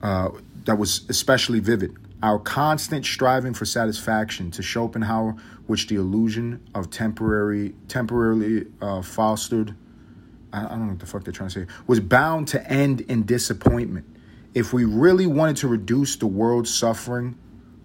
[0.03, 0.29] uh,
[0.67, 1.97] that was especially vivid.
[2.23, 9.75] Our constant striving for satisfaction to Schopenhauer, which the illusion of temporary, temporarily uh, fostered,
[10.55, 13.25] I, don't know what the fuck they're trying to say, was bound to end in
[13.25, 14.07] disappointment.
[14.55, 17.37] If we really wanted to reduce the world's suffering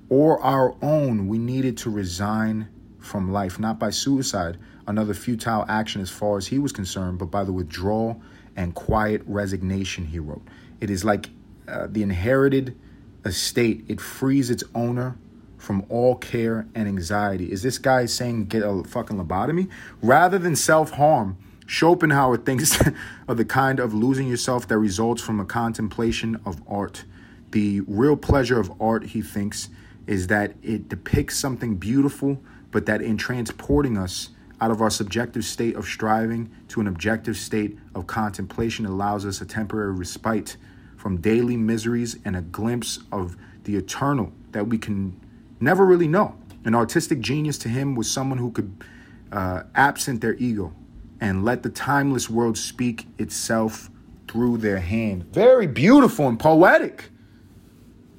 [0.09, 6.01] or our own, we needed to resign from life, not by suicide, another futile action
[6.01, 8.21] as far as he was concerned, but by the withdrawal
[8.55, 10.45] and quiet resignation, he wrote.
[10.79, 11.29] It is like
[11.67, 12.77] uh, the inherited
[13.25, 15.17] estate, it frees its owner
[15.57, 17.51] from all care and anxiety.
[17.51, 19.69] Is this guy saying get a fucking lobotomy?
[20.01, 21.37] Rather than self harm,
[21.69, 22.81] Schopenhauer thinks
[23.27, 27.03] of the kind of losing yourself that results from a contemplation of art.
[27.51, 29.69] The real pleasure of art, he thinks,
[30.07, 32.41] is that it depicts something beautiful,
[32.71, 37.37] but that in transporting us out of our subjective state of striving to an objective
[37.37, 40.57] state of contemplation allows us a temporary respite
[40.97, 45.17] from daily miseries and a glimpse of the eternal that we can
[45.59, 46.35] never really know.
[46.65, 48.83] An artistic genius to him was someone who could
[49.31, 50.73] uh, absent their ego
[51.21, 53.89] and let the timeless world speak itself
[54.27, 55.23] through their hand.
[55.33, 57.09] Very beautiful and poetic.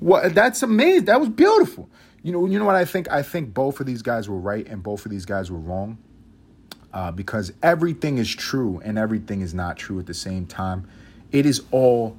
[0.01, 1.05] What that's amazing.
[1.07, 1.89] That was beautiful.
[2.23, 3.11] You know, you know what I think?
[3.11, 5.99] I think both of these guys were right and both of these guys were wrong.
[6.93, 10.89] Uh, because everything is true and everything is not true at the same time.
[11.31, 12.17] It is all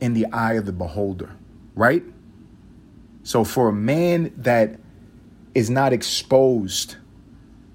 [0.00, 1.30] in the eye of the beholder,
[1.74, 2.02] right?
[3.22, 4.80] So for a man that
[5.54, 6.96] is not exposed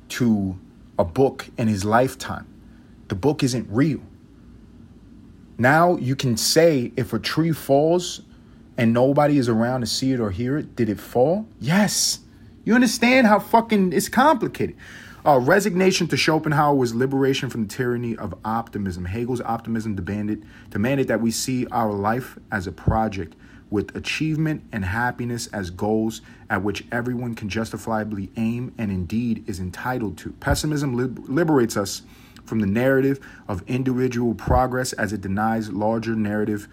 [0.09, 0.59] to
[0.97, 2.47] a book in his lifetime,
[3.07, 4.01] the book isn't real.
[5.57, 8.21] Now you can say if a tree falls
[8.77, 11.47] and nobody is around to see it or hear it, did it fall?
[11.59, 12.19] Yes.
[12.63, 14.75] You understand how fucking it's complicated.
[15.25, 19.05] Uh, resignation to Schopenhauer was liberation from the tyranny of optimism.
[19.05, 23.35] Hegel's optimism demanded, demanded that we see our life as a project
[23.73, 29.59] with achievement and happiness as goals at which everyone can justifiably aim and indeed is
[29.59, 30.31] entitled to.
[30.33, 30.93] Pessimism
[31.27, 32.03] liberates us
[32.45, 36.67] from the narrative of individual progress as it denies larger narrative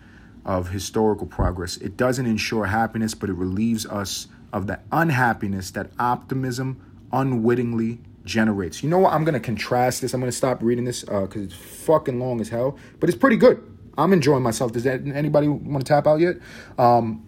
[0.45, 1.79] of historical progress.
[1.79, 6.83] It doesn't ensure happiness, but it relieves us of the unhappiness that optimism
[7.15, 8.83] unwittingly generates.
[8.83, 9.15] You know what?
[9.15, 10.13] I'm gonna contrast this.
[10.13, 13.37] I'm gonna stop reading this because uh, it's fucking long as hell, but it's pretty
[13.37, 13.70] good.
[13.99, 14.73] I'm enjoying myself.
[14.73, 16.37] Does that, anybody want to tap out yet?
[16.79, 17.27] Um,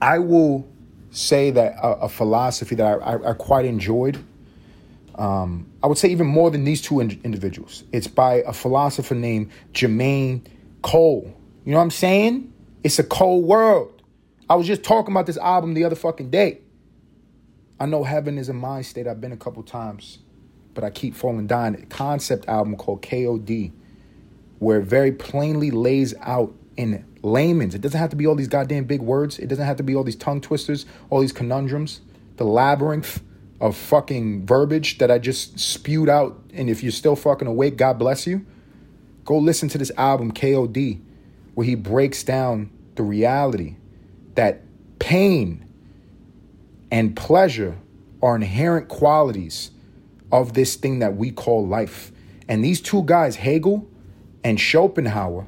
[0.00, 0.68] I will
[1.10, 4.18] say that a, a philosophy that I, I, I quite enjoyed.
[5.14, 7.84] Um, I would say even more than these two in- individuals.
[7.92, 10.42] It's by a philosopher named Jermaine
[10.82, 11.32] Cole.
[11.64, 12.52] You know what I'm saying?
[12.82, 14.02] It's a cold world.
[14.50, 16.60] I was just talking about this album the other fucking day.
[17.80, 19.06] I know heaven is a mind state.
[19.06, 20.18] I've been a couple times,
[20.74, 21.74] but I keep falling down.
[21.88, 23.72] Concept album called KOD,
[24.58, 27.74] where it very plainly lays out in layman's.
[27.74, 29.38] It doesn't have to be all these goddamn big words.
[29.38, 32.00] It doesn't have to be all these tongue twisters, all these conundrums,
[32.36, 33.22] the labyrinth
[33.60, 36.38] of fucking verbiage that I just spewed out.
[36.52, 38.44] And if you're still fucking awake, God bless you.
[39.24, 41.00] Go listen to this album, KOD,
[41.54, 43.76] where he breaks down the reality
[44.34, 44.62] that
[44.98, 45.66] pain
[46.90, 47.78] and pleasure
[48.22, 49.70] are inherent qualities
[50.30, 52.12] of this thing that we call life.
[52.48, 53.88] And these two guys, Hegel
[54.44, 55.46] and Schopenhauer,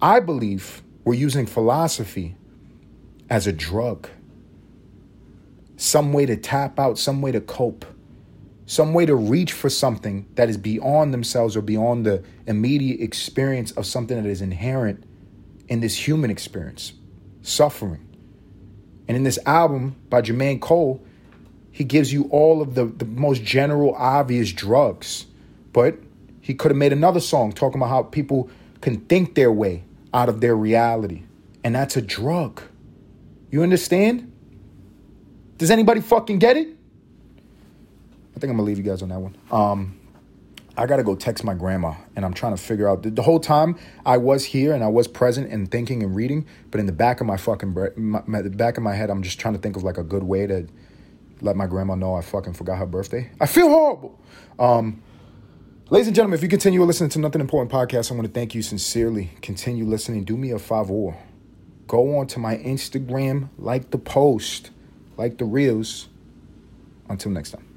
[0.00, 2.34] I believe were using philosophy
[3.28, 4.08] as a drug.
[5.76, 7.84] Some way to tap out, some way to cope,
[8.66, 13.70] some way to reach for something that is beyond themselves or beyond the immediate experience
[13.72, 15.04] of something that is inherent
[15.68, 16.94] in this human experience
[17.42, 18.08] suffering.
[19.08, 21.04] And in this album by Jermaine Cole,
[21.70, 25.26] he gives you all of the, the most general, obvious drugs.
[25.72, 25.98] But
[26.42, 28.50] he could have made another song talking about how people
[28.82, 31.22] can think their way out of their reality.
[31.64, 32.60] And that's a drug.
[33.50, 34.30] You understand?
[35.56, 36.68] Does anybody fucking get it?
[38.34, 39.36] I think I'm gonna leave you guys on that one.
[39.52, 39.98] Um,
[40.76, 43.78] I gotta go text my grandma, and I'm trying to figure out the, whole time
[44.04, 47.20] I was here and I was present and thinking and reading, but in the back
[47.20, 49.76] of my fucking my, my, the back of my head, I'm just trying to think
[49.76, 50.66] of like a good way to
[51.40, 53.30] let my grandma know I fucking forgot her birthday.
[53.38, 54.18] I feel horrible.
[54.58, 55.02] Um,
[55.92, 58.54] ladies and gentlemen, if you continue listening to Nothing Important podcast, I want to thank
[58.54, 59.30] you sincerely.
[59.42, 60.24] Continue listening.
[60.24, 61.14] Do me a favor.
[61.86, 64.70] Go on to my Instagram, like the post,
[65.18, 66.08] like the reels.
[67.10, 67.71] Until next time.